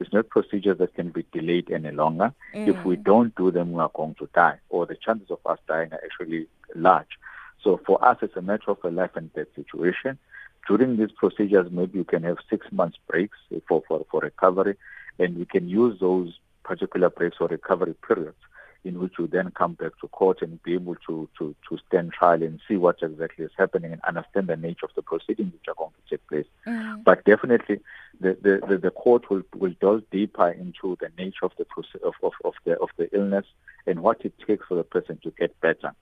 It's 0.00 0.12
not 0.12 0.30
procedures 0.30 0.78
that 0.78 0.94
can 0.94 1.10
be 1.10 1.24
delayed 1.30 1.70
any 1.70 1.92
longer. 1.92 2.32
Mm. 2.54 2.68
If 2.68 2.84
we 2.84 2.96
don't 2.96 3.34
do 3.36 3.50
them, 3.50 3.72
we 3.72 3.80
are 3.80 3.90
going 3.94 4.14
to 4.16 4.28
die, 4.34 4.58
or 4.70 4.86
the 4.86 4.96
chances 4.96 5.30
of 5.30 5.38
us 5.44 5.58
dying 5.68 5.92
are 5.92 6.00
actually 6.02 6.46
large. 6.74 7.18
So 7.62 7.78
for 7.86 8.02
us, 8.04 8.16
it's 8.22 8.36
a 8.36 8.42
matter 8.42 8.70
of 8.70 8.78
a 8.82 8.90
life 8.90 9.14
and 9.14 9.32
death 9.34 9.48
situation. 9.54 10.18
During 10.66 10.96
these 10.96 11.12
procedures, 11.12 11.70
maybe 11.70 11.98
you 11.98 12.04
can 12.04 12.22
have 12.22 12.38
six 12.48 12.66
months 12.72 12.98
breaks 13.06 13.38
for, 13.68 13.82
for, 13.86 14.06
for 14.10 14.20
recovery, 14.20 14.76
and 15.18 15.36
we 15.36 15.44
can 15.44 15.68
use 15.68 16.00
those 16.00 16.38
particular 16.64 17.10
breaks 17.10 17.36
or 17.40 17.48
recovery 17.48 17.94
periods 18.06 18.36
in 18.84 18.98
which 18.98 19.12
you 19.18 19.26
then 19.26 19.50
come 19.50 19.74
back 19.74 19.92
to 20.00 20.08
court 20.08 20.40
and 20.40 20.62
be 20.62 20.74
able 20.74 20.96
to, 21.06 21.28
to, 21.38 21.54
to 21.68 21.78
stand 21.86 22.12
trial 22.12 22.42
and 22.42 22.60
see 22.66 22.76
what 22.76 22.96
exactly 23.02 23.44
is 23.44 23.50
happening 23.58 23.92
and 23.92 24.00
understand 24.02 24.46
the 24.46 24.56
nature 24.56 24.86
of 24.86 24.94
the 24.94 25.02
proceedings 25.02 25.52
which 25.52 25.68
are 25.68 25.74
going 25.74 25.90
to 25.90 26.10
take 26.10 26.26
place. 26.28 26.46
Mm. 26.66 27.04
But 27.04 27.24
definitely, 27.24 27.80
the, 28.20 28.38
the, 28.40 28.66
the, 28.66 28.78
the, 28.78 28.90
court 28.90 29.28
will, 29.28 29.42
will 29.54 29.74
delve 29.80 30.08
deeper 30.10 30.48
into 30.48 30.96
the 31.00 31.10
nature 31.18 31.44
of 31.44 31.52
the, 31.58 31.66
of, 32.02 32.14
of, 32.22 32.32
of, 32.44 32.54
the, 32.64 32.78
of 32.78 32.88
the 32.96 33.14
illness 33.14 33.44
and 33.86 34.00
what 34.02 34.24
it 34.24 34.32
takes 34.46 34.66
for 34.66 34.76
the 34.76 34.84
person 34.84 35.18
to 35.24 35.30
get 35.38 35.58
better. 35.60 35.92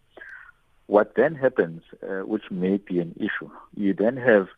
What 0.87 1.17
then 1.17 1.35
happens, 1.35 1.83
uh, 2.03 2.21
which 2.21 2.51
may 2.51 2.79
be 2.79 3.01
an 3.01 3.15
issue, 3.17 3.51
you 3.77 3.93
then 3.93 4.17
have 4.17 4.49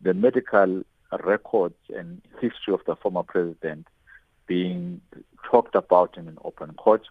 the 0.00 0.14
medical 0.14 0.82
records 1.24 1.74
and 1.94 2.22
history 2.40 2.72
of 2.72 2.80
the 2.86 2.96
former 2.96 3.22
president 3.22 3.86
being 4.46 5.00
talked 5.50 5.74
about 5.74 6.16
in 6.16 6.28
an 6.28 6.38
open 6.44 6.72
court 6.74 7.02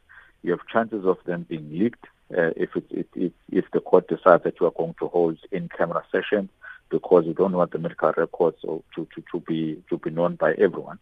you 0.44 0.52
have 0.52 0.68
chances 0.68 1.06
of 1.06 1.18
them 1.26 1.46
being 1.50 1.70
leaked 1.72 2.06
uh, 2.32 2.52
if, 2.56 2.76
it, 2.76 2.86
it, 2.92 3.08
it, 3.16 3.34
if 3.52 3.66
the 3.72 3.80
court 3.80 4.08
decides 4.08 4.44
that 4.44 4.60
you 4.60 4.68
are 4.68 4.72
going 4.72 4.96
to 5.00 5.08
hold 5.08 5.38
in-camera 5.52 6.04
sessions 6.12 6.50
because 6.90 7.26
you 7.26 7.34
don't 7.34 7.54
want 7.54 7.72
the 7.72 7.80
medical 7.80 8.12
records 8.16 8.58
or 8.64 8.84
to, 8.96 9.08
to, 9.16 9.24
to 9.32 9.40
be 9.40 9.82
to 9.90 9.98
be 9.98 10.10
known 10.10 10.36
by 10.36 10.54
everyone. 10.54 11.00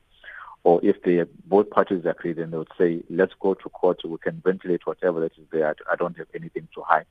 Or 0.63 0.79
if 0.83 1.01
they 1.01 1.23
both 1.45 1.69
parties 1.71 2.05
agree, 2.05 2.33
then 2.33 2.51
they 2.51 2.57
would 2.57 2.71
say, 2.77 3.01
"Let's 3.09 3.33
go 3.39 3.55
to 3.55 3.69
court. 3.69 3.99
We 4.05 4.17
can 4.19 4.41
ventilate 4.45 4.85
whatever 4.85 5.19
that 5.21 5.33
is 5.37 5.47
there. 5.51 5.75
I 5.91 5.95
don't 5.95 6.17
have 6.17 6.27
anything 6.35 6.67
to 6.75 6.81
hide." 6.81 7.07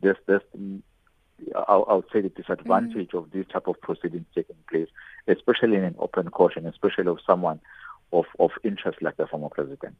This, 0.00 0.16
this, 0.26 0.40
I 1.68 1.76
would 1.76 2.06
say 2.12 2.22
the 2.22 2.30
disadvantage 2.30 3.08
mm-hmm. 3.08 3.16
of 3.18 3.30
these 3.30 3.46
type 3.52 3.66
of 3.66 3.80
proceedings 3.80 4.26
taking 4.34 4.56
place, 4.70 4.88
especially 5.28 5.76
in 5.76 5.84
an 5.84 5.96
open 5.98 6.30
court, 6.30 6.56
and 6.56 6.66
especially 6.66 7.08
of 7.08 7.18
someone 7.26 7.60
of, 8.12 8.24
of 8.38 8.50
interest 8.62 9.02
like 9.02 9.16
the 9.16 9.26
former 9.26 9.50
president. 9.50 9.96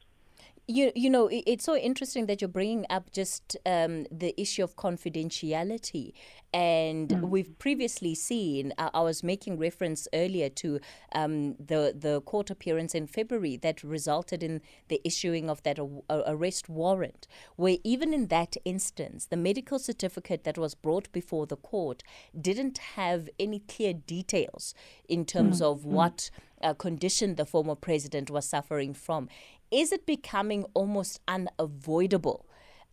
You, 0.66 0.92
you 0.94 1.10
know, 1.10 1.28
it's 1.30 1.64
so 1.64 1.76
interesting 1.76 2.24
that 2.26 2.40
you're 2.40 2.48
bringing 2.48 2.86
up 2.88 3.12
just 3.12 3.54
um, 3.66 4.06
the 4.10 4.34
issue 4.40 4.64
of 4.64 4.76
confidentiality. 4.76 6.14
And 6.54 7.08
mm. 7.08 7.28
we've 7.28 7.58
previously 7.58 8.14
seen, 8.14 8.72
uh, 8.78 8.88
I 8.94 9.00
was 9.02 9.22
making 9.22 9.58
reference 9.58 10.08
earlier 10.14 10.48
to 10.50 10.80
um, 11.12 11.56
the, 11.56 11.94
the 11.94 12.22
court 12.22 12.48
appearance 12.48 12.94
in 12.94 13.06
February 13.08 13.56
that 13.58 13.82
resulted 13.82 14.42
in 14.42 14.62
the 14.88 15.02
issuing 15.04 15.50
of 15.50 15.62
that 15.64 15.78
arrest 16.08 16.68
warrant, 16.68 17.26
where 17.56 17.76
even 17.84 18.14
in 18.14 18.28
that 18.28 18.56
instance, 18.64 19.26
the 19.26 19.36
medical 19.36 19.78
certificate 19.78 20.44
that 20.44 20.56
was 20.56 20.74
brought 20.74 21.12
before 21.12 21.44
the 21.44 21.56
court 21.56 22.02
didn't 22.40 22.78
have 22.78 23.28
any 23.38 23.58
clear 23.58 23.92
details 23.92 24.74
in 25.08 25.26
terms 25.26 25.60
mm. 25.60 25.64
of 25.64 25.80
mm. 25.80 25.86
what 25.86 26.30
uh, 26.62 26.72
condition 26.72 27.34
the 27.34 27.44
former 27.44 27.74
president 27.74 28.30
was 28.30 28.46
suffering 28.46 28.94
from 28.94 29.28
is 29.70 29.92
it 29.92 30.06
becoming 30.06 30.64
almost 30.74 31.20
unavoidable 31.28 32.46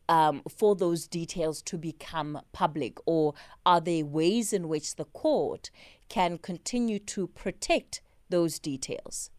um, 0.09 0.41
for 0.49 0.75
those 0.75 1.07
details 1.07 1.61
to 1.63 1.77
become 1.77 2.41
public, 2.51 2.97
or 3.05 3.33
are 3.65 3.79
there 3.79 4.05
ways 4.05 4.51
in 4.51 4.67
which 4.67 4.95
the 4.95 5.05
court 5.05 5.71
can 6.09 6.37
continue 6.37 6.99
to 6.99 7.27
protect 7.27 8.01
those 8.29 8.59
details? 8.59 9.29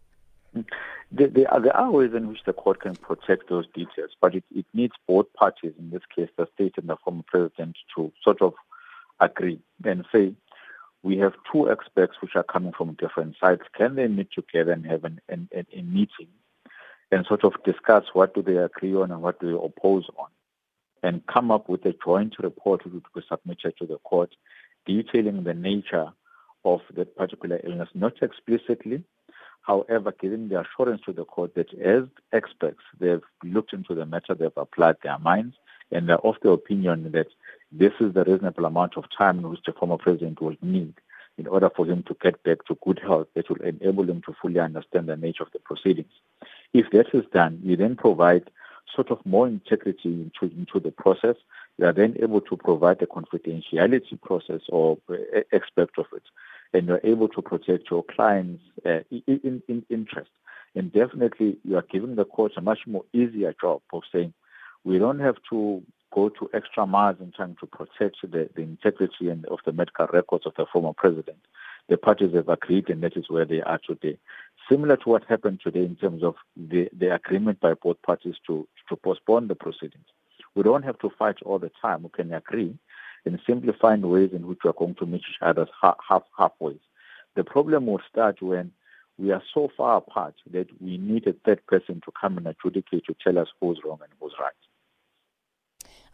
There, 1.10 1.28
are, 1.50 1.60
there, 1.60 1.76
are, 1.76 1.90
ways 1.90 2.12
in 2.14 2.28
which 2.28 2.44
the 2.46 2.54
court 2.54 2.80
can 2.80 2.96
protect 2.96 3.50
those 3.50 3.66
details, 3.74 4.10
but 4.20 4.34
it, 4.34 4.44
it 4.54 4.64
needs 4.72 4.94
both 5.06 5.30
parties, 5.34 5.72
in 5.78 5.90
this 5.90 6.02
case 6.14 6.28
the 6.38 6.46
state 6.54 6.74
and 6.78 6.88
the 6.88 6.96
former 7.04 7.22
president, 7.26 7.76
to 7.96 8.10
sort 8.22 8.40
of 8.40 8.54
agree 9.20 9.60
and 9.84 10.06
say, 10.10 10.34
we 11.02 11.18
have 11.18 11.32
two 11.52 11.70
experts 11.70 12.14
which 12.22 12.32
are 12.34 12.44
coming 12.44 12.72
from 12.76 12.94
different 12.94 13.34
sides. 13.40 13.62
Can 13.76 13.96
they 13.96 14.06
meet 14.06 14.28
together 14.32 14.72
and 14.72 14.86
have 14.86 15.04
an, 15.04 15.20
an, 15.28 15.48
an, 15.52 15.66
a 15.72 15.82
meeting 15.82 16.28
and 17.12 17.26
sort 17.26 17.44
of 17.44 17.52
discuss 17.64 18.04
what 18.14 18.34
do 18.34 18.42
they 18.42 18.56
agree 18.56 18.94
on 18.94 19.12
and 19.12 19.22
what 19.22 19.38
do 19.38 19.46
they 19.50 19.64
oppose 19.64 20.08
on, 20.18 20.28
and 21.02 21.24
come 21.26 21.50
up 21.50 21.68
with 21.68 21.84
a 21.84 21.94
joint 22.04 22.34
report 22.42 22.84
which 22.84 22.94
will 22.94 23.02
be 23.14 23.22
submitted 23.28 23.74
to 23.78 23.86
the 23.86 23.98
court 23.98 24.34
detailing 24.86 25.44
the 25.44 25.54
nature 25.54 26.08
of 26.64 26.80
that 26.94 27.14
particular 27.16 27.60
illness, 27.64 27.88
not 27.94 28.14
explicitly, 28.22 29.04
however, 29.60 30.12
giving 30.20 30.48
the 30.48 30.60
assurance 30.60 31.02
to 31.04 31.12
the 31.12 31.24
court 31.24 31.54
that 31.54 31.72
as 31.74 32.04
experts, 32.32 32.80
they've 32.98 33.22
looked 33.44 33.72
into 33.72 33.94
the 33.94 34.06
matter, 34.06 34.34
they've 34.34 34.50
applied 34.56 34.96
their 35.02 35.18
minds, 35.18 35.54
and 35.90 36.08
they're 36.08 36.26
of 36.26 36.36
the 36.42 36.50
opinion 36.50 37.12
that 37.12 37.26
this 37.70 37.92
is 38.00 38.14
the 38.14 38.24
reasonable 38.24 38.64
amount 38.64 38.96
of 38.96 39.04
time 39.16 39.38
in 39.38 39.50
which 39.50 39.60
the 39.66 39.72
former 39.72 39.98
president 39.98 40.40
will 40.40 40.56
need 40.62 40.94
in 41.38 41.46
order 41.46 41.70
for 41.74 41.86
him 41.86 42.02
to 42.04 42.16
get 42.22 42.42
back 42.42 42.64
to 42.66 42.78
good 42.84 43.00
health 43.00 43.28
that 43.34 43.48
will 43.48 43.62
enable 43.62 44.08
him 44.08 44.22
to 44.26 44.34
fully 44.40 44.60
understand 44.60 45.08
the 45.08 45.16
nature 45.16 45.42
of 45.42 45.52
the 45.52 45.58
proceedings. 45.58 46.12
If 46.72 46.90
that 46.92 47.06
is 47.14 47.24
done, 47.32 47.60
you 47.62 47.76
then 47.76 47.96
provide 47.96 48.50
sort 48.94 49.10
of 49.10 49.24
more 49.24 49.46
integrity 49.46 50.08
into, 50.08 50.54
into 50.54 50.80
the 50.80 50.90
process. 50.90 51.36
You 51.78 51.86
are 51.86 51.92
then 51.92 52.16
able 52.20 52.42
to 52.42 52.56
provide 52.56 52.98
the 52.98 53.06
confidentiality 53.06 54.20
process 54.20 54.60
or 54.68 54.98
aspect 55.52 55.98
of 55.98 56.06
it, 56.14 56.22
and 56.72 56.86
you're 56.86 57.00
able 57.02 57.28
to 57.28 57.42
protect 57.42 57.90
your 57.90 58.04
clients' 58.04 58.62
uh, 58.84 59.00
in, 59.10 59.62
in 59.68 59.84
interest. 59.88 60.30
And 60.74 60.92
definitely, 60.92 61.58
you 61.64 61.76
are 61.76 61.86
giving 61.90 62.16
the 62.16 62.24
court 62.24 62.52
a 62.56 62.60
much 62.60 62.80
more 62.86 63.04
easier 63.12 63.54
job 63.60 63.82
of 63.92 64.02
saying, 64.12 64.32
we 64.84 64.98
don't 64.98 65.20
have 65.20 65.36
to 65.50 65.82
go 66.12 66.28
to 66.28 66.50
extra 66.54 66.86
miles 66.86 67.16
in 67.20 67.32
trying 67.32 67.56
to 67.60 67.66
protect 67.66 68.16
the, 68.22 68.48
the 68.54 68.62
integrity 68.62 69.28
and 69.28 69.44
of 69.46 69.58
the 69.64 69.72
medical 69.72 70.06
records 70.12 70.46
of 70.46 70.54
the 70.56 70.66
former 70.72 70.92
president. 70.92 71.38
The 71.88 71.96
parties 71.96 72.34
have 72.34 72.48
agreed, 72.48 72.88
and 72.90 73.02
that 73.02 73.16
is 73.16 73.28
where 73.28 73.44
they 73.44 73.60
are 73.62 73.80
today 73.86 74.18
similar 74.70 74.96
to 74.96 75.08
what 75.08 75.24
happened 75.24 75.60
today 75.62 75.84
in 75.84 75.96
terms 75.96 76.22
of 76.22 76.34
the, 76.56 76.88
the 76.98 77.14
agreement 77.14 77.60
by 77.60 77.74
both 77.74 78.00
parties 78.02 78.36
to, 78.46 78.66
to 78.88 78.96
postpone 78.96 79.48
the 79.48 79.54
proceedings. 79.54 80.06
We 80.54 80.62
don't 80.62 80.84
have 80.84 80.98
to 81.00 81.10
fight 81.18 81.36
all 81.44 81.58
the 81.58 81.70
time. 81.80 82.02
We 82.02 82.10
can 82.10 82.32
agree 82.32 82.74
and 83.24 83.38
simply 83.46 83.72
find 83.80 84.04
ways 84.10 84.30
in 84.32 84.46
which 84.46 84.60
we 84.64 84.70
are 84.70 84.74
going 84.74 84.94
to 84.96 85.06
meet 85.06 85.22
each 85.28 85.42
other 85.42 85.66
half, 85.80 85.96
half, 86.06 86.22
halfway. 86.36 86.78
The 87.36 87.44
problem 87.44 87.86
will 87.86 88.00
start 88.10 88.42
when 88.42 88.72
we 89.18 89.30
are 89.30 89.42
so 89.54 89.70
far 89.76 89.98
apart 89.98 90.34
that 90.50 90.66
we 90.80 90.98
need 90.98 91.26
a 91.26 91.34
third 91.44 91.64
person 91.66 92.00
to 92.04 92.12
come 92.20 92.38
and 92.38 92.46
adjudicate 92.46 93.04
to 93.06 93.16
tell 93.22 93.38
us 93.38 93.48
who's 93.60 93.78
wrong 93.84 93.98
and 94.02 94.12
who's 94.20 94.34
right. 94.40 94.52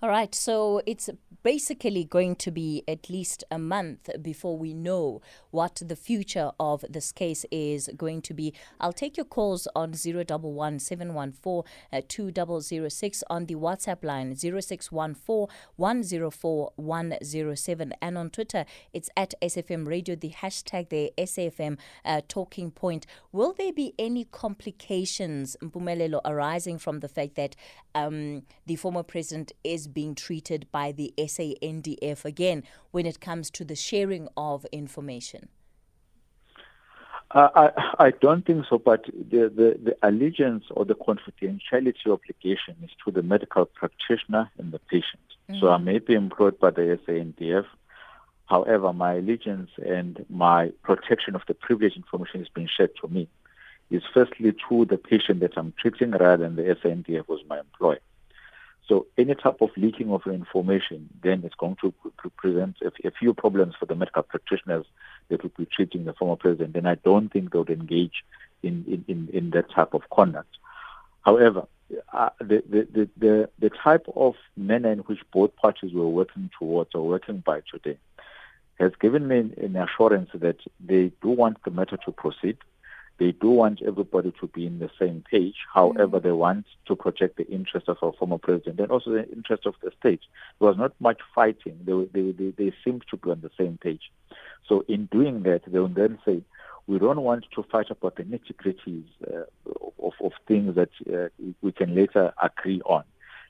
All 0.00 0.08
right, 0.08 0.32
so 0.32 0.80
it's 0.86 1.10
basically 1.42 2.04
going 2.04 2.36
to 2.36 2.52
be 2.52 2.84
at 2.86 3.10
least 3.10 3.42
a 3.50 3.58
month 3.58 4.08
before 4.22 4.56
we 4.56 4.72
know 4.72 5.20
what 5.50 5.82
the 5.84 5.96
future 5.96 6.52
of 6.60 6.84
this 6.88 7.10
case 7.10 7.44
is 7.50 7.90
going 7.96 8.22
to 8.22 8.34
be. 8.34 8.54
I'll 8.80 8.92
take 8.92 9.16
your 9.16 9.26
calls 9.26 9.66
on 9.74 9.94
011 9.94 10.78
714 10.78 12.02
2006 12.06 13.24
on 13.28 13.46
the 13.46 13.56
WhatsApp 13.56 14.04
line 14.04 14.36
0614 14.36 15.46
104 15.74 16.72
107 16.76 17.94
and 18.00 18.18
on 18.18 18.30
Twitter 18.30 18.64
it's 18.92 19.10
at 19.16 19.34
SFM 19.42 19.86
Radio, 19.88 20.14
the 20.14 20.30
hashtag 20.30 20.90
the 20.90 21.12
SFM 21.18 21.76
uh, 22.04 22.20
talking 22.28 22.70
point. 22.70 23.04
Will 23.32 23.52
there 23.52 23.72
be 23.72 23.94
any 23.98 24.24
complications, 24.24 25.56
Mpumelelo, 25.60 26.20
arising 26.24 26.78
from 26.78 27.00
the 27.00 27.08
fact 27.08 27.34
that 27.34 27.56
um, 27.96 28.42
the 28.66 28.76
former 28.76 29.02
president 29.02 29.50
is 29.64 29.87
being 29.92 30.14
treated 30.14 30.66
by 30.70 30.92
the 30.92 31.12
SANDF 31.18 32.24
again 32.24 32.62
when 32.90 33.06
it 33.06 33.20
comes 33.20 33.50
to 33.50 33.64
the 33.64 33.76
sharing 33.76 34.28
of 34.36 34.66
information? 34.72 35.48
Uh, 37.30 37.48
I, 37.54 38.06
I 38.06 38.10
don't 38.10 38.46
think 38.46 38.64
so, 38.70 38.78
but 38.78 39.04
the, 39.04 39.52
the, 39.54 39.78
the 39.82 39.96
allegiance 40.02 40.64
or 40.70 40.86
the 40.86 40.94
confidentiality 40.94 42.06
obligation 42.06 42.76
is 42.82 42.90
to 43.04 43.10
the 43.10 43.22
medical 43.22 43.66
practitioner 43.66 44.50
and 44.56 44.72
the 44.72 44.78
patient. 44.78 45.20
Mm-hmm. 45.50 45.60
So 45.60 45.68
I 45.68 45.76
may 45.76 45.98
be 45.98 46.14
employed 46.14 46.58
by 46.58 46.70
the 46.70 46.98
SANDF. 47.06 47.66
However, 48.46 48.94
my 48.94 49.16
allegiance 49.16 49.70
and 49.76 50.24
my 50.30 50.72
protection 50.82 51.34
of 51.34 51.42
the 51.46 51.52
privileged 51.52 51.96
information 51.98 52.40
is 52.40 52.48
being 52.48 52.68
shared 52.74 52.92
to 53.02 53.08
me 53.08 53.28
is 53.90 54.02
firstly 54.12 54.54
to 54.68 54.84
the 54.86 54.96
patient 54.96 55.40
that 55.40 55.52
I'm 55.56 55.74
treating 55.78 56.12
rather 56.12 56.44
than 56.44 56.56
the 56.56 56.62
SANDF 56.62 57.28
was 57.28 57.40
my 57.48 57.60
employer. 57.60 58.00
So 58.88 59.06
any 59.18 59.34
type 59.34 59.60
of 59.60 59.70
leaking 59.76 60.10
of 60.10 60.22
information, 60.26 61.10
then 61.22 61.42
it's 61.44 61.54
going 61.54 61.76
to 61.82 61.92
present 62.36 62.76
a, 62.82 63.10
few 63.10 63.34
problems 63.34 63.74
for 63.78 63.84
the 63.84 63.94
medical 63.94 64.22
practitioners 64.22 64.86
that 65.28 65.42
would 65.42 65.56
be 65.56 65.66
treating 65.66 66.04
the 66.06 66.14
former 66.14 66.36
president. 66.36 66.74
And 66.74 66.88
I 66.88 66.94
don't 66.94 67.30
think 67.30 67.52
they 67.52 67.58
would 67.58 67.68
engage 67.68 68.24
in, 68.62 68.84
in, 68.88 69.04
in, 69.06 69.28
in 69.32 69.50
that 69.50 69.70
type 69.70 69.92
of 69.92 70.02
conduct. 70.10 70.56
However, 71.20 71.66
uh, 72.12 72.30
the, 72.40 72.62
the, 72.68 73.08
the, 73.18 73.50
the 73.58 73.70
type 73.70 74.06
of 74.16 74.34
manner 74.56 74.90
in 74.90 75.00
which 75.00 75.20
both 75.32 75.54
parties 75.56 75.92
were 75.92 76.08
working 76.08 76.50
towards 76.58 76.94
or 76.94 77.06
working 77.06 77.38
by 77.40 77.60
today 77.70 77.98
has 78.78 78.92
given 79.00 79.26
me 79.26 79.52
an 79.56 79.76
assurance 79.76 80.30
that 80.34 80.56
they 80.80 81.12
do 81.20 81.28
want 81.28 81.62
the 81.64 81.70
matter 81.70 81.98
to 82.04 82.12
proceed. 82.12 82.56
They 83.18 83.32
do 83.32 83.50
want 83.50 83.82
everybody 83.82 84.32
to 84.40 84.46
be 84.46 84.64
in 84.66 84.78
the 84.78 84.90
same 84.98 85.24
page. 85.28 85.56
However, 85.72 86.20
mm. 86.20 86.22
they 86.22 86.32
want 86.32 86.66
to 86.86 86.94
protect 86.94 87.36
the 87.36 87.46
interest 87.48 87.88
of 87.88 87.98
our 88.02 88.12
former 88.12 88.38
president 88.38 88.78
and 88.78 88.90
also 88.90 89.10
the 89.10 89.28
interest 89.30 89.66
of 89.66 89.74
the 89.82 89.90
state. 89.98 90.20
There 90.58 90.68
was 90.68 90.78
not 90.78 90.92
much 91.00 91.18
fighting. 91.34 91.78
They, 91.84 91.92
they, 92.12 92.30
they, 92.32 92.50
they 92.50 92.72
seemed 92.84 93.04
to 93.10 93.16
be 93.16 93.30
on 93.30 93.40
the 93.40 93.50
same 93.58 93.78
page. 93.78 94.12
So 94.68 94.84
in 94.86 95.06
doing 95.06 95.42
that, 95.42 95.62
they 95.66 95.78
will 95.78 95.88
then 95.88 96.18
say, 96.24 96.42
we 96.86 96.98
don't 96.98 97.20
want 97.20 97.44
to 97.54 97.62
fight 97.64 97.90
about 97.90 98.16
the 98.16 98.22
nitty 98.22 98.54
gritties 98.54 99.04
uh, 99.26 99.44
of, 100.02 100.14
of 100.22 100.32
things 100.46 100.74
that 100.76 100.90
uh, 101.12 101.28
we 101.60 101.72
can 101.72 101.94
later 101.94 102.32
agree 102.42 102.80
on. 102.86 103.04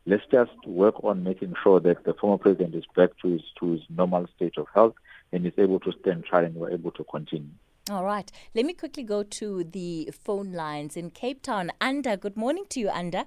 Let's 0.07 0.25
just 0.33 0.53
work 0.67 1.05
on 1.05 1.23
making 1.23 1.55
sure 1.63 1.79
that 1.81 2.05
the 2.05 2.15
former 2.15 2.39
president 2.39 2.75
is 2.75 2.85
back 2.97 3.11
to 3.23 3.29
his, 3.29 3.43
to 3.61 3.73
his 3.73 3.83
normal 3.91 4.27
state 4.35 4.57
of 4.57 4.67
health 4.75 4.95
and 5.33 5.47
is 5.47 5.53
able 5.59 5.81
to 5.81 5.93
stand 6.01 6.25
trial 6.25 6.47
and 6.47 6.55
we're 6.55 6.71
able 6.71 6.91
to 6.93 7.05
continue. 7.05 7.51
All 7.91 8.05
right. 8.05 8.31
Let 8.55 8.67
me 8.67 8.75
quickly 8.75 9.03
go 9.03 9.23
to 9.23 9.65
the 9.65 10.11
phone 10.13 10.53
lines 10.53 10.95
in 10.95 11.11
Cape 11.11 11.41
Town. 11.41 11.73
Anda, 11.81 12.19
good 12.19 12.37
morning 12.37 12.65
to 12.71 12.81
you, 12.81 12.91
Anda. 12.91 13.27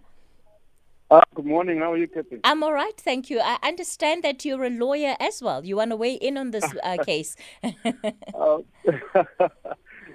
Uh, 1.10 1.22
good 1.34 1.46
morning. 1.46 1.80
How 1.80 1.94
are 1.94 1.98
you, 1.98 2.08
Captain? 2.08 2.40
I'm 2.44 2.62
all 2.62 2.72
right, 2.72 2.96
thank 2.96 3.30
you. 3.32 3.40
I 3.40 3.58
understand 3.64 4.24
that 4.24 4.46
you're 4.46 4.64
a 4.64 4.70
lawyer 4.70 5.16
as 5.20 5.42
well. 5.42 5.66
You 5.66 5.78
want 5.78 5.90
to 5.90 5.96
weigh 5.96 6.14
in 6.14 6.38
on 6.38 6.52
this 6.52 6.72
uh, 6.84 6.98
case? 7.06 7.36
uh, 7.64 8.60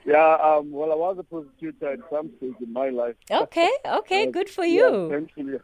yeah, 0.07 0.37
um, 0.41 0.71
well, 0.71 0.93
I 0.93 0.95
was 0.95 1.17
a 1.19 1.25
prosecutor 1.25 1.95
at 1.95 1.99
some 2.09 2.31
stage 2.37 2.55
in 2.63 2.73
my 2.73 2.91
life. 2.91 3.17
Okay, 3.31 3.71
okay, 3.85 4.27
good 4.31 4.49
for 4.49 4.65
you. 4.65 5.11
Yeah, 5.11 5.45
you. 5.45 5.61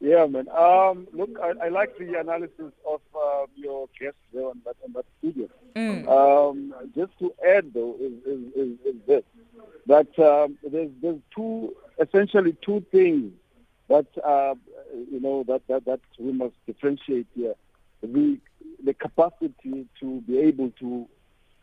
Yeah, 0.00 0.26
man. 0.26 0.48
Um, 0.50 1.08
look, 1.12 1.30
I, 1.42 1.66
I, 1.66 1.68
like 1.70 1.98
the 1.98 2.20
analysis 2.20 2.72
of 2.88 3.00
uh, 3.16 3.46
your 3.56 3.88
guest 3.98 4.14
there 4.32 4.46
on 4.46 4.60
that, 4.64 4.76
on 4.84 4.92
that 4.92 5.04
studio. 5.18 5.48
Mm. 5.74 6.08
Um, 6.08 6.74
just 6.94 7.18
to 7.18 7.34
add, 7.44 7.74
though, 7.74 7.96
is, 8.00 8.12
is, 8.24 8.40
is, 8.54 8.78
is 8.86 8.94
this 9.08 9.24
that 9.86 10.18
um, 10.18 10.56
there's, 10.62 10.90
there's 11.02 11.18
two, 11.34 11.74
essentially 11.98 12.56
two 12.64 12.84
things 12.92 13.32
that 13.88 14.06
uh, 14.22 14.54
you 15.10 15.18
know 15.20 15.44
that, 15.48 15.62
that 15.66 15.84
that 15.86 16.00
we 16.18 16.32
must 16.32 16.54
differentiate 16.66 17.26
here. 17.34 17.54
The 18.02 18.38
the 18.84 18.94
capacity 18.94 19.86
to 19.98 20.20
be 20.20 20.38
able 20.38 20.70
to 20.78 21.08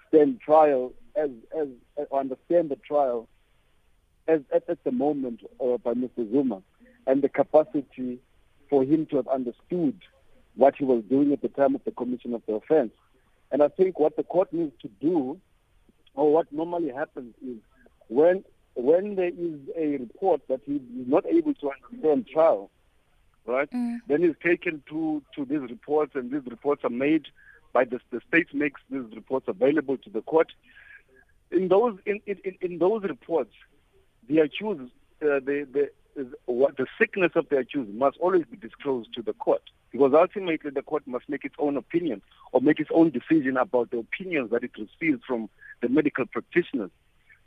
stand 0.10 0.42
trial 0.42 0.92
as 1.16 1.30
as, 1.58 1.68
as 1.98 2.08
understand 2.12 2.70
the 2.70 2.76
trial 2.78 3.30
as 4.28 4.42
at, 4.54 4.68
at 4.68 4.84
the 4.84 4.92
moment 4.92 5.42
uh, 5.62 5.78
by 5.78 5.94
Mr. 5.94 6.30
Zuma 6.32 6.62
and 7.08 7.22
the 7.22 7.30
capacity 7.30 8.20
for 8.70 8.84
him 8.84 9.06
to 9.08 9.18
have 9.18 9.28
understood 9.28 10.00
what 10.56 10.76
he 10.76 10.86
was 10.86 11.04
doing 11.04 11.34
at 11.34 11.42
the 11.42 11.50
time 11.50 11.76
of 11.76 11.84
the 11.84 11.92
commission 11.92 12.34
of 12.34 12.42
the 12.48 12.54
offense. 12.54 12.92
And 13.52 13.62
I 13.62 13.68
think 13.68 14.00
what 14.00 14.16
the 14.16 14.24
court 14.24 14.52
needs 14.52 14.74
to 14.82 14.90
do, 15.00 15.40
or 16.16 16.34
what 16.34 16.52
normally 16.52 16.90
happens, 16.90 17.36
is 17.46 17.58
when 18.08 18.44
when 18.76 19.16
there 19.16 19.30
is 19.30 19.60
a 19.78 19.98
report 19.98 20.42
that 20.50 20.62
he 20.66 20.76
is 20.76 21.08
not 21.08 21.26
able 21.26 21.54
to 21.56 21.72
understand 21.72 22.28
trial, 22.28 22.70
right? 23.46 23.72
Mm. 23.72 24.00
Then 24.08 24.24
he's 24.24 24.36
taken 24.44 24.84
to 24.90 25.22
to 25.36 25.46
these 25.46 25.62
reports, 25.62 26.14
and 26.16 26.32
these 26.32 26.46
reports 26.50 26.84
are 26.84 26.90
made 26.90 27.28
by 27.72 27.86
the 27.86 28.00
the 28.12 28.22
state 28.28 28.54
makes 28.54 28.82
these 28.90 29.06
reports 29.14 29.48
available 29.48 29.98
to 29.98 30.10
the 30.10 30.22
court. 30.22 30.52
In 31.52 31.68
those 31.68 31.98
in 32.06 32.20
in, 32.26 32.58
in 32.62 32.80
those 32.80 33.04
reports, 33.04 33.54
the 34.28 34.40
accused, 34.40 34.92
uh, 35.22 35.40
the 35.40 35.68
the 35.72 35.92
what 36.46 36.78
the 36.78 36.86
sickness 36.98 37.32
of 37.36 37.50
the 37.50 37.58
accused 37.58 37.94
must 37.94 38.18
always 38.18 38.46
be 38.50 38.58
disclosed 38.58 39.14
to 39.14 39.22
the 39.22 39.34
court 39.34 39.62
because 39.92 40.14
ultimately 40.14 40.70
the 40.70 40.82
court 40.82 41.04
must 41.06 41.28
make 41.30 41.46
its 41.46 41.56
own 41.60 41.78
opinion 41.78 42.22
or 42.52 42.62
make 42.62 42.80
its 42.80 42.90
own 42.94 43.10
decision 43.10 43.58
about 43.58 43.92
the 43.92 43.98
opinions 43.98 44.52
that 44.52 44.64
it 44.64 44.72
receives 44.78 45.24
from 45.26 45.50
the 45.82 45.90
medical 45.90 46.26
practitioners. 46.26 46.92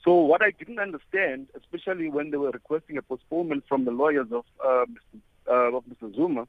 So 0.05 0.15
what 0.15 0.43
I 0.43 0.53
didn't 0.53 0.79
understand, 0.79 1.49
especially 1.57 2.09
when 2.09 2.31
they 2.31 2.37
were 2.37 2.51
requesting 2.51 2.97
a 2.97 3.03
postponement 3.03 3.65
from 3.69 3.85
the 3.85 3.91
lawyers 3.91 4.29
of, 4.33 4.45
uh, 4.65 4.87
Mr. 4.87 5.21
Uh, 5.51 5.77
of 5.77 5.85
Mr. 5.85 6.15
Zuma, 6.15 6.47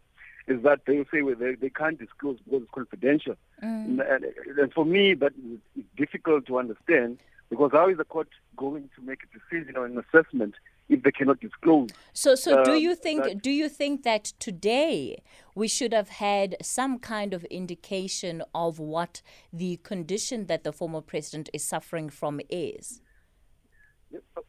is 0.48 0.64
that 0.64 0.82
they 0.86 1.06
say 1.12 1.22
well, 1.22 1.36
they, 1.36 1.56
they 1.56 1.70
can't 1.70 2.00
disclose 2.00 2.38
because 2.44 2.64
it's 2.64 2.72
confidential. 2.72 3.36
Mm. 3.64 4.00
And, 4.00 4.26
and, 4.58 4.74
for 4.74 4.86
me, 4.86 5.14
that 5.16 5.34
is 5.34 5.84
difficult 5.96 6.48
to 6.48 6.58
understand 6.58 7.20
because 7.50 7.72
how 7.72 7.90
is 7.90 7.98
the 7.98 8.04
court 8.04 8.30
going 8.58 8.90
to 8.96 9.02
make 9.02 9.20
a 9.24 9.38
decision 9.38 9.78
or 9.78 9.86
an 9.86 9.98
assessment 9.98 10.56
if 10.90 11.04
they 11.04 11.12
cannot 11.12 11.40
disclose? 11.40 11.90
So, 12.14 12.36
so 12.36 12.64
do 12.64 12.72
um, 12.72 12.78
you 12.78 12.96
think 12.96 13.24
that, 13.24 13.42
do 13.42 13.52
you 13.52 13.70
think 13.70 14.04
that 14.04 14.26
today 14.40 15.22
we 15.56 15.68
should 15.68 15.94
have 15.94 16.10
had 16.10 16.58
some 16.62 17.00
kind 17.00 17.34
of 17.34 17.46
indication 17.46 18.44
of 18.54 18.80
what 18.80 19.22
the 19.54 19.78
condition 19.78 20.48
that 20.48 20.64
the 20.64 20.74
former 20.74 21.02
president 21.02 21.50
is 21.54 21.64
suffering 21.64 22.10
from 22.10 22.42
is? 22.50 23.02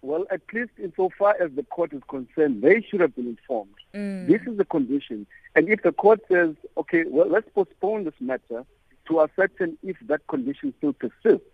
Well, 0.01 0.25
at 0.31 0.41
least 0.55 0.71
insofar 0.83 1.37
as 1.41 1.51
the 1.55 1.63
court 1.65 1.93
is 1.93 2.03
concerned, 2.09 2.63
they 2.63 2.81
should 2.89 3.01
have 3.01 3.15
been 3.15 3.29
informed. 3.29 3.75
Mm. 3.95 4.27
This 4.27 4.41
is 4.47 4.57
the 4.57 4.65
condition. 4.65 5.27
And 5.55 5.69
if 5.69 5.83
the 5.83 5.93
court 5.93 6.21
says, 6.31 6.55
okay, 6.79 7.05
well, 7.07 7.29
let's 7.29 7.49
postpone 7.55 8.05
this 8.05 8.15
matter 8.21 8.65
to 9.09 9.21
ascertain 9.21 9.77
if 9.83 9.97
that 10.07 10.27
condition 10.29 10.73
still 10.79 10.95
persists, 10.95 11.47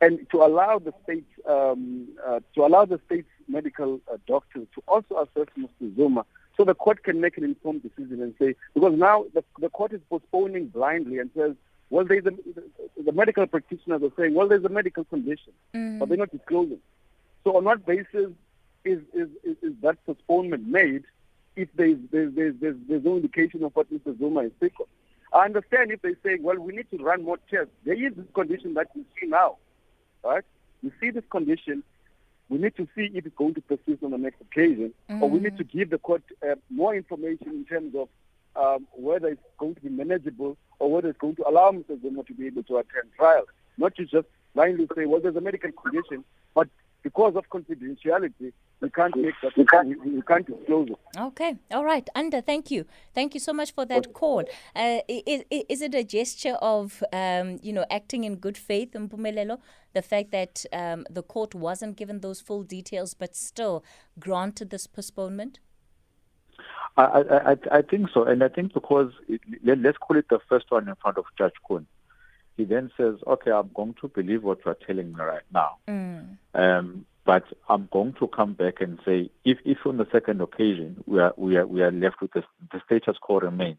and 0.00 0.28
to 0.30 0.42
allow 0.42 0.78
the 0.78 0.92
state 1.04 1.26
um, 1.48 2.08
uh, 2.26 2.40
to 2.54 2.64
allow 2.64 2.84
the 2.84 3.00
state's 3.06 3.28
medical 3.48 4.00
uh, 4.12 4.16
doctors 4.26 4.66
to 4.74 4.82
also 4.88 5.16
assess 5.16 5.48
Mr. 5.58 5.96
Zuma, 5.96 6.24
so 6.56 6.64
the 6.64 6.74
court 6.74 7.02
can 7.02 7.20
make 7.20 7.36
an 7.36 7.44
informed 7.44 7.82
decision 7.82 8.22
and 8.22 8.34
say 8.38 8.54
because 8.74 8.94
now 8.98 9.24
the, 9.34 9.44
the 9.60 9.68
court 9.68 9.92
is 9.92 10.00
postponing 10.10 10.66
blindly 10.68 11.18
and 11.18 11.30
says, 11.36 11.54
well, 11.90 12.04
there's 12.04 12.26
a, 12.26 12.32
the 13.02 13.12
medical 13.12 13.46
practitioners 13.46 14.02
are 14.02 14.12
saying, 14.18 14.34
well, 14.34 14.48
there's 14.48 14.64
a 14.64 14.68
medical 14.68 15.04
condition, 15.04 15.52
mm. 15.74 15.98
but 15.98 16.08
they're 16.08 16.18
not 16.18 16.32
disclosing. 16.32 16.78
So 17.44 17.56
on 17.56 17.64
what 17.64 17.86
basis 17.86 18.32
is, 18.84 19.00
is, 19.14 19.28
is, 19.44 19.56
is 19.62 19.72
that 19.82 20.04
postponement 20.04 20.66
made 20.66 21.04
if 21.54 21.68
there's, 21.76 21.98
there's, 22.10 22.34
there's, 22.34 22.54
there's, 22.60 22.76
there's 22.88 23.04
no 23.04 23.16
indication 23.16 23.62
of 23.64 23.74
what 23.74 23.92
Mr. 23.92 24.18
Zuma 24.18 24.40
is 24.40 24.52
sick 24.60 24.72
of? 24.80 24.86
I 25.32 25.44
understand 25.44 25.90
if 25.90 26.02
they 26.02 26.14
say, 26.24 26.38
well, 26.40 26.58
we 26.58 26.74
need 26.74 26.90
to 26.90 27.02
run 27.02 27.24
more 27.24 27.38
tests. 27.50 27.72
There 27.84 27.94
is 27.94 28.14
this 28.14 28.26
condition 28.34 28.74
that 28.74 28.88
you 28.94 29.04
see 29.20 29.26
now, 29.26 29.56
right? 30.26 30.44
You 30.82 30.92
see 31.00 31.10
this 31.10 31.24
condition. 31.30 31.82
We 32.48 32.58
need 32.58 32.76
to 32.76 32.86
see 32.94 33.10
if 33.12 33.26
it's 33.26 33.36
going 33.36 33.54
to 33.54 33.60
persist 33.60 34.04
on 34.04 34.12
the 34.12 34.18
next 34.18 34.40
occasion, 34.40 34.92
mm-hmm. 35.10 35.22
or 35.22 35.28
we 35.28 35.40
need 35.40 35.56
to 35.58 35.64
mm. 35.64 35.70
give 35.72 35.90
the 35.90 35.98
court 35.98 36.22
uh, 36.48 36.54
more 36.70 36.94
information 36.94 37.48
in 37.48 37.64
terms 37.64 37.94
of 37.96 38.08
um, 38.54 38.86
whether 38.92 39.28
it's 39.28 39.42
going 39.58 39.74
to 39.74 39.80
be 39.80 39.88
manageable 39.88 40.56
or 40.78 40.90
whether 40.90 41.08
it's 41.08 41.18
going 41.18 41.36
to 41.36 41.48
allow 41.48 41.72
Mr. 41.72 42.00
Zuma 42.00 42.22
to 42.24 42.34
be 42.34 42.46
able 42.46 42.62
to 42.64 42.76
attend 42.76 43.12
trial. 43.16 43.44
Not 43.78 43.96
to 43.96 44.04
just 44.04 44.28
blindly 44.54 44.88
say, 44.94 45.06
well, 45.06 45.20
there's 45.20 45.36
a 45.36 45.40
medical 45.40 45.72
condition, 45.72 46.24
but 46.54 46.68
because 47.06 47.36
of 47.36 47.48
confidentiality, 47.50 48.52
we 48.80 48.90
can't 48.90 49.14
make 49.16 49.34
that. 49.40 49.56
We 49.56 49.64
can't, 49.64 49.88
we, 50.04 50.22
can't 50.22 50.44
disclose 50.44 50.88
it. 50.88 50.98
Okay, 51.16 51.54
all 51.70 51.84
right, 51.84 52.08
Anda. 52.16 52.42
Thank 52.42 52.72
you, 52.72 52.84
thank 53.14 53.32
you 53.32 53.38
so 53.38 53.52
much 53.52 53.72
for 53.72 53.86
that 53.86 54.12
call. 54.12 54.42
Uh, 54.74 54.98
is, 55.08 55.44
is 55.50 55.82
it 55.82 55.94
a 55.94 56.02
gesture 56.02 56.56
of 56.60 57.04
um, 57.12 57.60
you 57.62 57.72
know 57.72 57.86
acting 57.92 58.24
in 58.24 58.34
good 58.46 58.58
faith, 58.58 58.90
Mpumelelo? 58.94 59.60
The 59.92 60.02
fact 60.02 60.32
that 60.32 60.64
um, 60.72 61.06
the 61.08 61.22
court 61.22 61.54
wasn't 61.54 61.96
given 61.96 62.22
those 62.22 62.40
full 62.40 62.64
details, 62.64 63.14
but 63.14 63.36
still 63.36 63.84
granted 64.18 64.70
this 64.70 64.88
postponement. 64.88 65.60
I, 66.96 67.22
I, 67.52 67.78
I 67.78 67.82
think 67.82 68.08
so, 68.12 68.24
and 68.24 68.42
I 68.42 68.48
think 68.48 68.74
because 68.74 69.12
it, 69.28 69.40
let, 69.62 69.78
us 69.86 69.94
call 70.00 70.16
it 70.16 70.26
the 70.28 70.40
first 70.48 70.66
one 70.70 70.88
in 70.88 70.96
front 70.96 71.18
of 71.18 71.26
Judge 71.38 71.54
Koen 71.68 71.86
he 72.56 72.64
then 72.64 72.90
says, 72.96 73.16
okay, 73.26 73.50
I'm 73.50 73.70
going 73.74 73.94
to 74.00 74.08
believe 74.08 74.42
what 74.42 74.60
you're 74.64 74.76
telling 74.86 75.12
me 75.12 75.20
right 75.20 75.42
now. 75.52 75.76
Mm. 75.88 76.38
Um, 76.54 77.06
but 77.24 77.44
I'm 77.68 77.88
going 77.92 78.14
to 78.20 78.28
come 78.28 78.54
back 78.54 78.80
and 78.80 78.98
say, 79.04 79.30
if, 79.44 79.58
if 79.64 79.78
on 79.84 79.96
the 79.96 80.06
second 80.12 80.40
occasion 80.40 81.02
we 81.06 81.20
are, 81.20 81.34
we 81.36 81.56
are, 81.56 81.66
we 81.66 81.82
are 81.82 81.90
left 81.90 82.20
with 82.20 82.32
the, 82.32 82.44
the 82.72 82.80
status 82.86 83.16
quo 83.20 83.40
remains, 83.40 83.78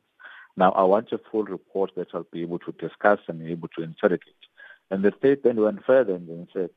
now 0.58 0.72
I 0.72 0.84
want 0.84 1.12
a 1.12 1.20
full 1.32 1.44
report 1.44 1.92
that 1.96 2.08
I'll 2.14 2.28
be 2.32 2.42
able 2.42 2.60
to 2.60 2.72
discuss 2.74 3.20
and 3.28 3.40
be 3.40 3.52
able 3.52 3.70
to 3.70 3.84
interrogate. 3.84 4.34
And 4.92 5.04
the 5.04 5.14
state 5.18 5.44
then 5.44 5.62
went 5.62 5.86
further 5.86 6.16
and 6.16 6.28
then 6.28 6.48
said, 6.54 6.70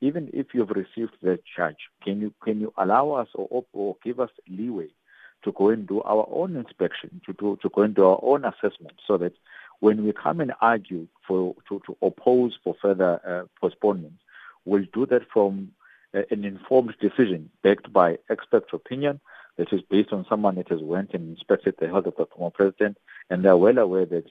even 0.00 0.30
if 0.32 0.48
you've 0.54 0.70
received 0.70 1.14
that 1.22 1.40
charge, 1.44 1.76
can 2.04 2.20
you 2.20 2.32
can 2.42 2.60
you 2.60 2.72
allow 2.76 3.10
us 3.12 3.28
or, 3.34 3.64
or 3.72 3.96
give 4.04 4.20
us 4.20 4.30
leeway 4.48 4.88
to 5.44 5.52
go 5.52 5.70
and 5.70 5.86
do 5.86 6.00
our 6.02 6.26
own 6.30 6.56
inspection, 6.56 7.20
to 7.26 7.32
do 7.32 7.58
to 7.62 7.68
go 7.68 7.82
and 7.82 7.94
do 7.94 8.04
our 8.04 8.20
own 8.22 8.44
assessment, 8.44 8.94
so 9.06 9.18
that 9.18 9.32
when 9.80 10.04
we 10.04 10.12
come 10.12 10.40
and 10.40 10.52
argue 10.60 11.06
for 11.26 11.54
to, 11.68 11.80
to 11.86 11.96
oppose 12.02 12.56
for 12.62 12.74
further 12.80 13.20
uh, 13.26 13.46
postponements, 13.60 14.22
we'll 14.64 14.84
do 14.92 15.06
that 15.06 15.22
from 15.32 15.70
uh, 16.14 16.22
an 16.30 16.44
informed 16.44 16.94
decision 17.00 17.50
backed 17.62 17.92
by 17.92 18.18
expert 18.30 18.64
opinion 18.72 19.20
that 19.56 19.72
is 19.72 19.80
based 19.90 20.12
on 20.12 20.24
someone 20.28 20.54
that 20.54 20.68
has 20.68 20.80
went 20.82 21.12
and 21.14 21.36
inspected 21.36 21.74
the 21.78 21.88
health 21.88 22.06
of 22.06 22.14
the 22.16 22.26
former 22.26 22.50
president, 22.50 22.96
and 23.30 23.44
they're 23.44 23.56
well 23.56 23.78
aware 23.78 24.06
that 24.06 24.24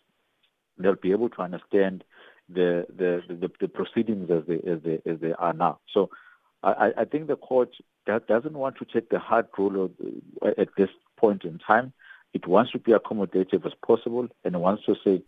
they'll 0.77 0.95
be 0.95 1.11
able 1.11 1.29
to 1.29 1.41
understand 1.41 2.03
the 2.49 2.85
the, 2.89 3.21
the, 3.27 3.51
the 3.59 3.67
proceedings 3.67 4.29
as 4.31 4.43
they 4.47 4.59
as 4.69 4.79
they 4.83 5.01
as 5.09 5.19
they 5.19 5.33
are 5.33 5.53
now. 5.53 5.79
So 5.93 6.09
I, 6.63 6.91
I 6.97 7.05
think 7.05 7.27
the 7.27 7.35
court 7.35 7.69
that 8.07 8.27
doesn't 8.27 8.53
want 8.53 8.77
to 8.77 8.85
take 8.85 9.09
the 9.09 9.19
hard 9.19 9.47
rule 9.57 9.91
uh, 10.41 10.51
at 10.57 10.69
this 10.77 10.89
point 11.17 11.43
in 11.43 11.59
time, 11.59 11.93
it 12.33 12.47
wants 12.47 12.71
to 12.71 12.79
be 12.79 12.93
accommodative 12.93 13.65
as 13.65 13.73
possible 13.85 14.27
and 14.43 14.61
wants 14.61 14.85
to 14.85 14.95
say, 15.03 15.21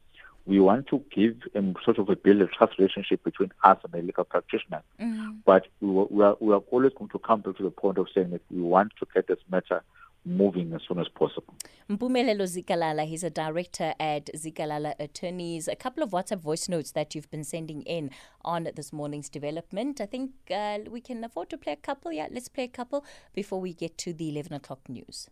we 0.50 0.60
want 0.60 0.88
to 0.88 1.04
give 1.16 1.36
um, 1.56 1.76
sort 1.86 2.00
of 2.00 2.10
a 2.10 2.16
build 2.16 2.42
a 2.42 2.48
trust 2.48 2.80
relationship 2.80 3.24
between 3.24 3.52
us 3.64 3.78
and 3.84 3.94
the 3.94 4.02
legal 4.02 4.24
practitioner. 4.24 4.82
Mm-hmm. 5.00 5.30
But 5.46 5.68
we, 5.80 5.90
we, 6.10 6.24
are, 6.24 6.36
we 6.40 6.54
are 6.54 6.64
always 6.72 6.92
going 6.98 7.12
to 7.12 7.20
come 7.20 7.42
back 7.42 7.56
to 7.58 7.64
the 7.64 7.70
point 7.70 8.00
of 8.00 8.08
saying 8.14 8.32
that 8.32 8.42
we 8.50 8.60
want 8.60 8.94
to 9.00 9.06
get 9.14 9.28
this 9.28 9.38
matter 9.52 9.84
moving 10.26 10.74
as 10.74 10.82
soon 10.88 11.00
as 11.00 11.08
possible. 11.08 11.54
Mpumelelo 11.88 12.48
Zikalala, 12.48 13.06
he's 13.06 13.24
a 13.24 13.30
director 13.30 13.94
at 14.00 14.26
Zikalala 14.36 14.96
Attorneys. 15.00 15.68
A 15.68 15.76
couple 15.76 16.04
of 16.04 16.10
WhatsApp 16.10 16.40
voice 16.40 16.68
notes 16.68 16.92
that 16.92 17.14
you've 17.14 17.30
been 17.30 17.44
sending 17.44 17.84
in 17.84 18.10
on 18.44 18.68
this 18.76 18.92
morning's 18.92 19.30
development. 19.30 20.02
I 20.02 20.08
think 20.08 20.32
uh, 20.50 20.80
we 20.90 21.00
can 21.00 21.24
afford 21.24 21.52
to 21.52 21.58
play 21.60 21.74
a 21.74 21.78
couple. 21.78 22.12
Yeah, 22.12 22.28
let's 22.32 22.50
play 22.50 22.64
a 22.64 22.68
couple 22.70 23.06
before 23.36 23.62
we 23.62 23.74
get 23.74 24.00
to 24.00 24.14
the 24.14 24.30
11 24.30 24.54
o'clock 24.54 24.90
news. 24.90 25.30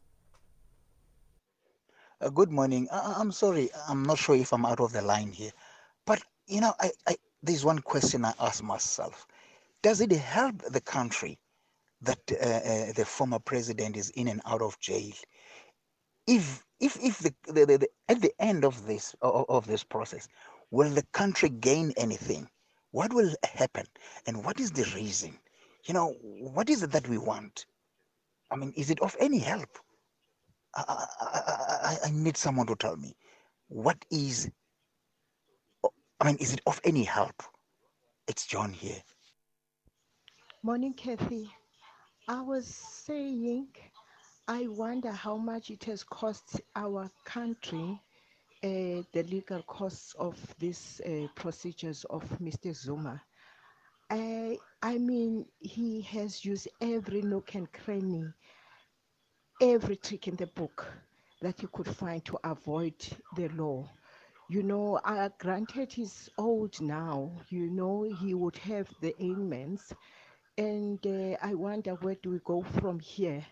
Uh, 2.22 2.30
good 2.30 2.52
morning. 2.52 2.90
I- 2.92 3.22
am 3.22 3.32
sorry, 3.32 3.70
I'm 3.88 4.04
not 4.04 4.18
sure 4.18 4.36
if 4.36 4.54
I'm 4.54 4.66
out 4.66 4.80
of 4.82 4.92
the 4.94 5.04
line 5.04 5.32
here, 5.32 5.52
but 6.06 6.22
you 6.48 6.62
know, 6.62 6.74
I, 6.80 6.92
I 7.08 7.16
there's 7.44 7.66
one 7.66 7.80
question 7.80 8.26
I 8.26 8.34
ask 8.40 8.64
myself: 8.64 9.28
Does 9.84 10.02
it 10.02 10.12
help 10.12 10.62
the 10.64 10.82
country 10.82 11.40
that 12.02 12.20
uh, 12.32 12.36
uh, 12.46 12.94
the 12.94 13.06
former 13.06 13.40
president 13.40 13.98
is 13.98 14.12
in 14.12 14.28
and 14.30 14.42
out 14.46 14.62
of 14.64 14.80
jail? 14.80 15.14
If 16.28 16.66
if 16.80 16.98
if 17.04 17.20
the, 17.20 17.34
the, 17.48 17.66
the, 17.66 17.78
the 17.80 17.90
at 18.10 18.22
the 18.22 18.34
end 18.40 18.66
of 18.66 18.88
this 18.88 19.16
of, 19.22 19.46
of 19.50 19.68
this 19.68 19.84
process, 19.84 20.28
will 20.72 20.92
the 20.92 21.06
country 21.14 21.50
gain 21.50 21.94
anything? 21.98 22.50
What 22.92 23.14
will 23.14 23.34
happen, 23.44 23.86
and 24.28 24.46
what 24.46 24.60
is 24.60 24.72
the 24.72 24.86
reason? 24.96 25.38
You 25.86 25.96
know, 25.96 26.16
what 26.22 26.70
is 26.70 26.84
it 26.84 26.92
that 26.92 27.08
we 27.10 27.18
want? 27.20 27.66
I 28.52 28.58
mean, 28.58 28.74
is 28.78 28.90
it 28.92 29.02
of 29.02 29.16
any 29.20 29.40
help? 29.40 29.70
I, 30.76 31.06
I, 31.22 31.98
I, 32.06 32.12
need 32.12 32.38
someone 32.38 32.68
to 32.68 32.76
tell 32.76 32.96
me 32.96 33.16
what 33.68 33.98
is, 34.12 34.50
I 36.20 36.26
mean, 36.26 36.38
is 36.38 36.54
it 36.54 36.62
of 36.66 36.80
any 36.84 37.04
help? 37.04 37.42
It's 38.28 38.46
John 38.46 38.74
here. 38.74 39.02
Morning, 40.64 40.94
Kathy. 40.94 41.50
I 42.28 42.42
was 42.42 42.68
saying, 42.68 43.68
I 44.48 44.68
wonder 44.68 45.12
how 45.12 45.38
much 45.38 45.70
it 45.72 45.84
has 45.86 46.04
cost 46.04 46.62
our 46.76 47.10
country 47.26 48.02
uh, 48.64 49.04
the 49.14 49.24
legal 49.30 49.62
costs 49.64 50.14
of 50.16 50.36
these 50.60 51.00
uh, 51.06 51.28
procedures 51.36 52.06
of 52.06 52.24
Mr. 52.42 52.76
Zuma. 52.76 53.22
I, 54.10 54.58
I 54.82 54.98
mean, 54.98 55.46
he 55.60 56.02
has 56.02 56.44
used 56.44 56.68
every 56.82 57.22
nook 57.22 57.56
and 57.56 57.72
cranny 57.72 58.26
every 59.62 59.96
trick 59.96 60.28
in 60.28 60.36
the 60.36 60.48
book 60.48 60.86
that 61.42 61.62
you 61.62 61.68
could 61.70 61.88
find 61.88 62.24
to 62.26 62.38
avoid 62.44 62.96
the 63.36 63.48
law. 63.50 63.90
You 64.50 64.64
know, 64.64 65.00
uh, 65.04 65.30
granted 65.40 65.92
he's 65.94 66.30
old 66.38 66.80
now, 66.82 67.32
you 67.50 67.70
know, 67.70 68.04
he 68.04 68.34
would 68.34 68.58
have 68.58 68.90
the 69.02 69.14
ailments. 69.24 69.94
And 70.58 71.06
uh, 71.06 71.38
I 71.42 71.54
wonder 71.56 71.96
where 71.96 72.16
do 72.16 72.32
we 72.32 72.40
go 72.46 72.62
from 72.64 73.00
here? 73.00 73.46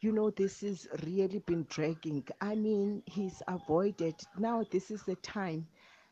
You 0.00 0.12
know, 0.12 0.30
this 0.30 0.60
has 0.60 0.86
really 1.04 1.38
been 1.40 1.66
dragging. 1.68 2.24
I 2.40 2.54
mean, 2.54 3.02
he's 3.06 3.42
avoided. 3.48 4.14
Now, 4.38 4.64
this 4.70 4.90
is 4.90 5.02
the 5.04 5.16
time. 5.16 5.66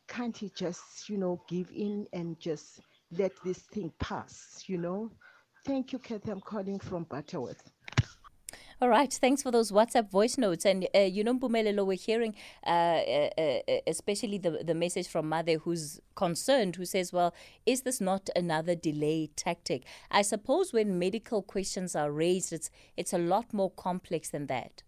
Can't 0.08 0.36
he 0.36 0.50
just, 0.50 1.08
you 1.08 1.18
know, 1.18 1.42
give 1.48 1.70
in 1.70 2.06
and 2.12 2.38
just 2.38 2.80
let 3.10 3.32
this 3.44 3.58
thing 3.58 3.92
pass, 3.98 4.64
you 4.66 4.78
know? 4.78 5.10
Thank 5.64 5.92
you, 5.92 5.98
Kathy. 5.98 6.30
I'm 6.30 6.40
calling 6.40 6.78
from 6.78 7.04
Butterworth. 7.04 7.70
All 8.80 8.88
right. 8.88 9.12
Thanks 9.12 9.42
for 9.42 9.50
those 9.50 9.72
WhatsApp 9.72 10.08
voice 10.08 10.38
notes. 10.38 10.64
And, 10.64 10.86
uh, 10.94 11.00
you 11.00 11.24
know, 11.24 11.34
Mpumelelo, 11.34 11.84
we're 11.84 11.96
hearing 11.96 12.34
uh, 12.64 12.68
uh, 12.70 13.30
uh, 13.36 13.60
especially 13.88 14.38
the, 14.38 14.62
the 14.62 14.74
message 14.74 15.08
from 15.08 15.28
Mother 15.28 15.58
who's 15.58 16.00
concerned, 16.14 16.76
who 16.76 16.84
says, 16.84 17.12
well, 17.12 17.34
is 17.66 17.82
this 17.82 18.00
not 18.00 18.30
another 18.36 18.76
delay 18.76 19.30
tactic? 19.34 19.84
I 20.12 20.22
suppose 20.22 20.72
when 20.72 20.96
medical 20.96 21.42
questions 21.42 21.96
are 21.96 22.12
raised, 22.12 22.52
it's, 22.52 22.70
it's 22.96 23.12
a 23.12 23.18
lot 23.18 23.52
more 23.52 23.72
complex 23.72 24.30
than 24.30 24.46
that. 24.46 24.84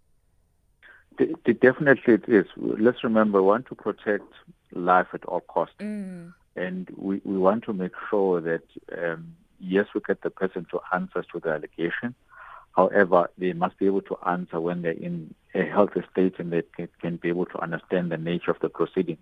Definitely 1.60 2.14
it 2.14 2.28
is. 2.28 2.46
Let's 2.56 3.02
remember, 3.02 3.42
we 3.42 3.48
want 3.48 3.66
to 3.66 3.74
protect 3.74 4.32
life 4.72 5.08
at 5.12 5.24
all 5.24 5.40
costs. 5.40 5.74
Mm. 5.80 6.32
And 6.54 6.88
we, 6.96 7.20
we 7.24 7.38
want 7.38 7.64
to 7.64 7.72
make 7.72 7.92
sure 8.08 8.40
that, 8.40 8.62
um, 8.96 9.34
yes, 9.58 9.86
we 9.94 10.00
get 10.06 10.22
the 10.22 10.30
person 10.30 10.66
to 10.70 10.80
answer 10.94 11.24
to 11.32 11.40
the 11.40 11.50
allegation, 11.50 12.14
However, 12.76 13.30
they 13.36 13.52
must 13.52 13.78
be 13.78 13.86
able 13.86 14.02
to 14.02 14.16
answer 14.26 14.60
when 14.60 14.82
they're 14.82 14.92
in 14.92 15.34
a 15.54 15.64
healthy 15.64 16.02
state 16.10 16.34
and 16.38 16.52
they 16.52 16.62
can, 17.00 17.16
be 17.16 17.28
able 17.28 17.46
to 17.46 17.60
understand 17.60 18.10
the 18.10 18.16
nature 18.16 18.50
of 18.50 18.60
the 18.60 18.68
proceeding 18.68 19.18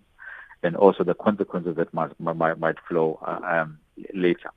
and 0.61 0.75
also 0.75 1.03
the 1.03 1.15
consequences 1.15 1.75
that 1.77 1.93
might, 1.93 2.17
might, 2.19 2.59
might 2.59 2.75
flow 2.87 3.19
uh, 3.25 3.39
um, 3.43 3.79
later. 4.13 4.51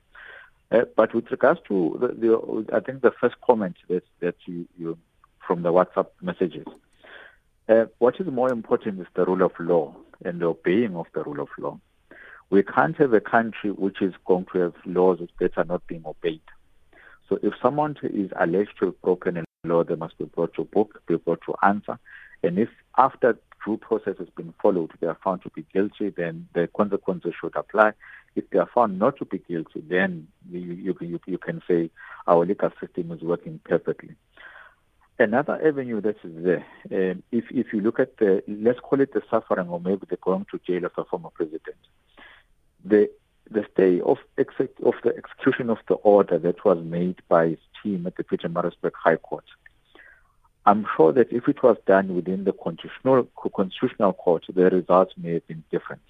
Uh, 0.71 0.85
but 0.95 1.13
with 1.13 1.29
regards 1.31 1.59
to 1.67 1.97
the, 1.99 2.07
the, 2.07 2.75
I 2.75 2.79
think 2.79 3.01
the 3.01 3.11
first 3.19 3.35
comment 3.45 3.75
that 3.89 4.03
that 4.21 4.35
you, 4.45 4.67
you 4.77 4.97
from 5.45 5.61
the 5.61 5.71
WhatsApp 5.71 6.07
messages, 6.21 6.65
uh, 7.69 7.85
what 7.99 8.19
is 8.19 8.27
more 8.27 8.51
important 8.51 8.99
is 8.99 9.07
the 9.13 9.25
rule 9.25 9.43
of 9.43 9.51
law 9.59 9.95
and 10.25 10.41
the 10.41 10.45
obeying 10.47 10.95
of 10.95 11.05
the 11.13 11.23
rule 11.23 11.41
of 11.41 11.49
law. 11.59 11.79
We 12.49 12.63
can't 12.63 12.95
have 12.97 13.13
a 13.13 13.21
country 13.21 13.71
which 13.71 14.01
is 14.01 14.13
going 14.25 14.47
to 14.53 14.59
have 14.59 14.73
laws 14.85 15.19
that 15.39 15.57
are 15.57 15.63
not 15.63 15.85
being 15.87 16.03
obeyed. 16.05 16.41
So 17.29 17.39
if 17.41 17.53
someone 17.61 17.97
is 18.03 18.31
alleged 18.39 18.77
to 18.79 18.87
have 18.87 19.01
broken 19.01 19.37
a 19.37 19.43
law, 19.65 19.83
they 19.83 19.95
must 19.95 20.17
be 20.17 20.25
brought 20.25 20.53
to 20.55 20.65
book, 20.65 21.01
be 21.07 21.15
brought 21.15 21.41
to 21.45 21.55
answer. 21.63 21.97
And 22.43 22.59
if 22.59 22.69
after 22.97 23.37
due 23.65 23.77
process 23.77 24.17
has 24.19 24.27
been 24.35 24.53
followed, 24.61 24.91
they 24.99 25.07
are 25.07 25.17
found 25.23 25.41
to 25.43 25.49
be 25.51 25.65
guilty, 25.73 26.09
then 26.09 26.47
the 26.53 26.67
consequences 26.75 27.33
should 27.39 27.55
apply. 27.55 27.93
If 28.35 28.49
they 28.49 28.59
are 28.59 28.69
found 28.73 28.99
not 28.99 29.17
to 29.17 29.25
be 29.25 29.37
guilty, 29.37 29.81
then 29.87 30.27
you, 30.51 30.59
you, 30.59 30.97
you, 30.99 31.19
you 31.25 31.37
can 31.37 31.61
say 31.67 31.89
our 32.27 32.45
legal 32.45 32.71
system 32.81 33.11
is 33.11 33.21
working 33.21 33.59
perfectly. 33.63 34.15
Another 35.19 35.65
avenue 35.65 36.01
that 36.01 36.17
is 36.23 36.43
there, 36.43 36.65
um, 36.91 37.21
if 37.31 37.45
if 37.51 37.71
you 37.71 37.81
look 37.81 37.99
at 37.99 38.17
the, 38.17 38.43
let's 38.47 38.79
call 38.79 38.99
it 38.99 39.13
the 39.13 39.21
suffering 39.29 39.69
or 39.69 39.79
maybe 39.79 40.07
the 40.09 40.17
going 40.17 40.45
to 40.49 40.59
jail 40.65 40.85
of 40.85 40.91
a 40.97 41.05
former 41.05 41.29
president, 41.29 41.77
the 42.83 43.09
the 43.53 43.65
stay 43.73 44.01
of, 44.01 44.17
exec- 44.37 44.81
of 44.83 44.95
the 45.03 45.15
execution 45.15 45.69
of 45.69 45.77
the 45.87 45.95
order 45.95 46.37
that 46.39 46.65
was 46.65 46.83
made 46.83 47.21
by 47.27 47.49
his 47.49 47.59
team 47.81 48.05
at 48.07 48.15
the 48.15 48.23
Pietermaritzburg 48.23 48.93
High 48.93 49.17
Court. 49.17 49.45
I'm 50.65 50.85
sure 50.95 51.11
that 51.11 51.31
if 51.31 51.47
it 51.47 51.61
was 51.61 51.77
done 51.85 52.15
within 52.15 52.45
the 52.45 52.53
constitutional, 52.53 53.27
constitutional 53.53 54.13
court, 54.13 54.45
the 54.53 54.69
results 54.69 55.13
may 55.17 55.33
have 55.33 55.47
been 55.47 55.63
different. 55.71 56.01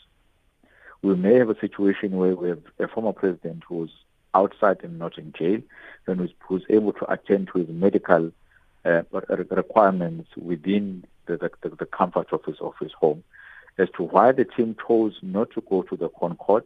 We 1.01 1.15
may 1.15 1.35
have 1.35 1.49
a 1.49 1.59
situation 1.59 2.11
where 2.17 2.35
we 2.35 2.49
have 2.49 2.61
a 2.79 2.87
former 2.87 3.13
president 3.13 3.63
who's 3.67 3.91
outside 4.35 4.83
and 4.83 4.97
not 4.99 5.17
in 5.17 5.33
jail, 5.33 5.61
and 6.07 6.19
who's, 6.19 6.33
who's 6.39 6.65
able 6.69 6.93
to 6.93 7.11
attend 7.11 7.49
to 7.49 7.59
his 7.59 7.69
medical 7.69 8.31
uh, 8.85 9.03
requirements 9.49 10.29
within 10.37 11.05
the, 11.25 11.37
the, 11.37 11.69
the 11.69 11.85
comfort 11.85 12.31
of 12.31 12.43
his, 12.45 12.59
of 12.59 12.73
his 12.79 12.91
home. 12.93 13.23
As 13.77 13.89
to 13.97 14.03
why 14.03 14.31
the 14.31 14.45
team 14.45 14.75
chose 14.87 15.17
not 15.21 15.49
to 15.51 15.61
go 15.61 15.81
to 15.83 15.95
the 15.95 16.09
ConCourt, 16.09 16.65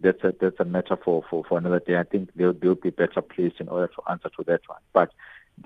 that's 0.00 0.22
a 0.24 0.34
that's 0.40 0.58
a 0.60 0.96
for, 0.96 1.24
for, 1.28 1.44
for 1.44 1.58
another 1.58 1.80
day. 1.80 1.96
I 1.98 2.04
think 2.04 2.30
they'll 2.34 2.52
they'll 2.52 2.74
be 2.74 2.90
better 2.90 3.22
placed 3.22 3.60
in 3.60 3.68
order 3.68 3.88
to 3.88 4.10
answer 4.10 4.30
to 4.36 4.44
that 4.44 4.62
one. 4.66 4.80
But 4.92 5.12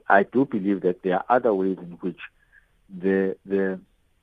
I 0.09 0.25
do 0.25 0.45
believe 0.45 0.83
that 0.83 1.03
there 1.03 1.17
are 1.17 1.25
other 1.29 1.55
ways 1.55 1.79
in 1.79 1.93
which 2.01 2.19
the 2.89 3.37
the 3.47 3.79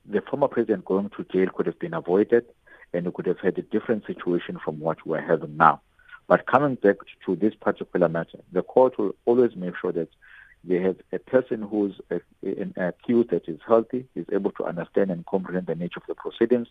the 0.06 0.20
former 0.20 0.48
president 0.48 0.84
going 0.84 1.10
to 1.10 1.24
jail 1.24 1.48
could 1.54 1.66
have 1.66 1.78
been 1.78 1.94
avoided 1.94 2.44
and 2.92 3.06
we 3.06 3.12
could 3.12 3.26
have 3.26 3.38
had 3.38 3.58
a 3.58 3.62
different 3.62 4.06
situation 4.06 4.58
from 4.62 4.80
what 4.80 5.06
we're 5.06 5.20
having 5.20 5.56
now. 5.56 5.80
But 6.26 6.46
coming 6.46 6.76
back 6.76 6.96
to 7.26 7.36
this 7.36 7.54
particular 7.54 8.08
matter, 8.08 8.38
the 8.52 8.62
court 8.62 8.98
will 8.98 9.14
always 9.24 9.56
make 9.56 9.74
sure 9.80 9.92
that 9.92 10.08
they 10.64 10.80
have 10.80 10.96
a 11.12 11.18
person 11.18 11.62
who's 11.62 12.00
a, 12.10 12.20
an 12.42 12.74
accused 12.76 13.30
that 13.30 13.48
is 13.48 13.58
healthy, 13.66 14.06
is 14.14 14.26
able 14.32 14.52
to 14.52 14.64
understand 14.64 15.10
and 15.10 15.26
comprehend 15.26 15.66
the 15.66 15.74
nature 15.74 15.98
of 15.98 16.06
the 16.06 16.14
proceedings, 16.14 16.68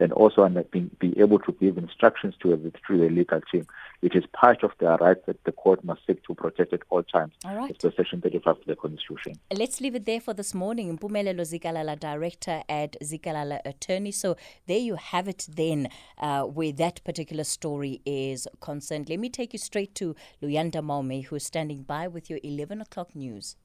and 0.00 0.12
also 0.12 0.48
be, 0.70 0.80
be 1.00 1.18
able 1.18 1.38
to 1.40 1.52
give 1.52 1.76
instructions 1.78 2.34
to 2.40 2.52
a 2.52 2.56
through 2.86 2.98
the 2.98 3.08
legal 3.08 3.40
team. 3.50 3.66
It 4.02 4.14
is 4.14 4.24
part 4.32 4.62
of 4.62 4.70
their 4.78 4.96
right 4.96 5.24
that 5.26 5.42
the 5.44 5.52
court 5.52 5.82
must 5.84 6.06
seek 6.06 6.24
to 6.24 6.34
protect 6.34 6.72
at 6.72 6.82
all 6.90 7.02
times. 7.02 7.32
All 7.44 7.56
right. 7.56 7.70
It's 7.70 7.82
the 7.82 7.92
Section 7.96 8.20
35 8.20 8.56
of 8.58 8.64
the 8.66 8.76
Constitution. 8.76 9.34
Let's 9.52 9.80
leave 9.80 9.94
it 9.94 10.06
there 10.06 10.20
for 10.20 10.34
this 10.34 10.54
morning. 10.54 10.96
Mpumelelo 10.96 11.40
Zikalala, 11.40 11.98
Director 11.98 12.62
at 12.68 12.96
Zikalala 13.02 13.60
Attorney. 13.64 14.12
So 14.12 14.36
there 14.66 14.78
you 14.78 14.94
have 14.94 15.28
it 15.28 15.46
then, 15.48 15.88
uh, 16.18 16.42
where 16.42 16.72
that 16.72 17.02
particular 17.04 17.44
story 17.44 18.00
is 18.04 18.46
concerned. 18.60 19.08
Let 19.08 19.18
me 19.18 19.28
take 19.28 19.52
you 19.52 19.58
straight 19.58 19.94
to 19.96 20.14
Luyanda 20.42 20.82
Maume, 20.82 21.24
who's 21.24 21.44
standing 21.44 21.82
by 21.82 22.06
with 22.06 22.30
your 22.30 22.38
11 22.44 22.80
o'clock 22.80 23.16
news. 23.16 23.56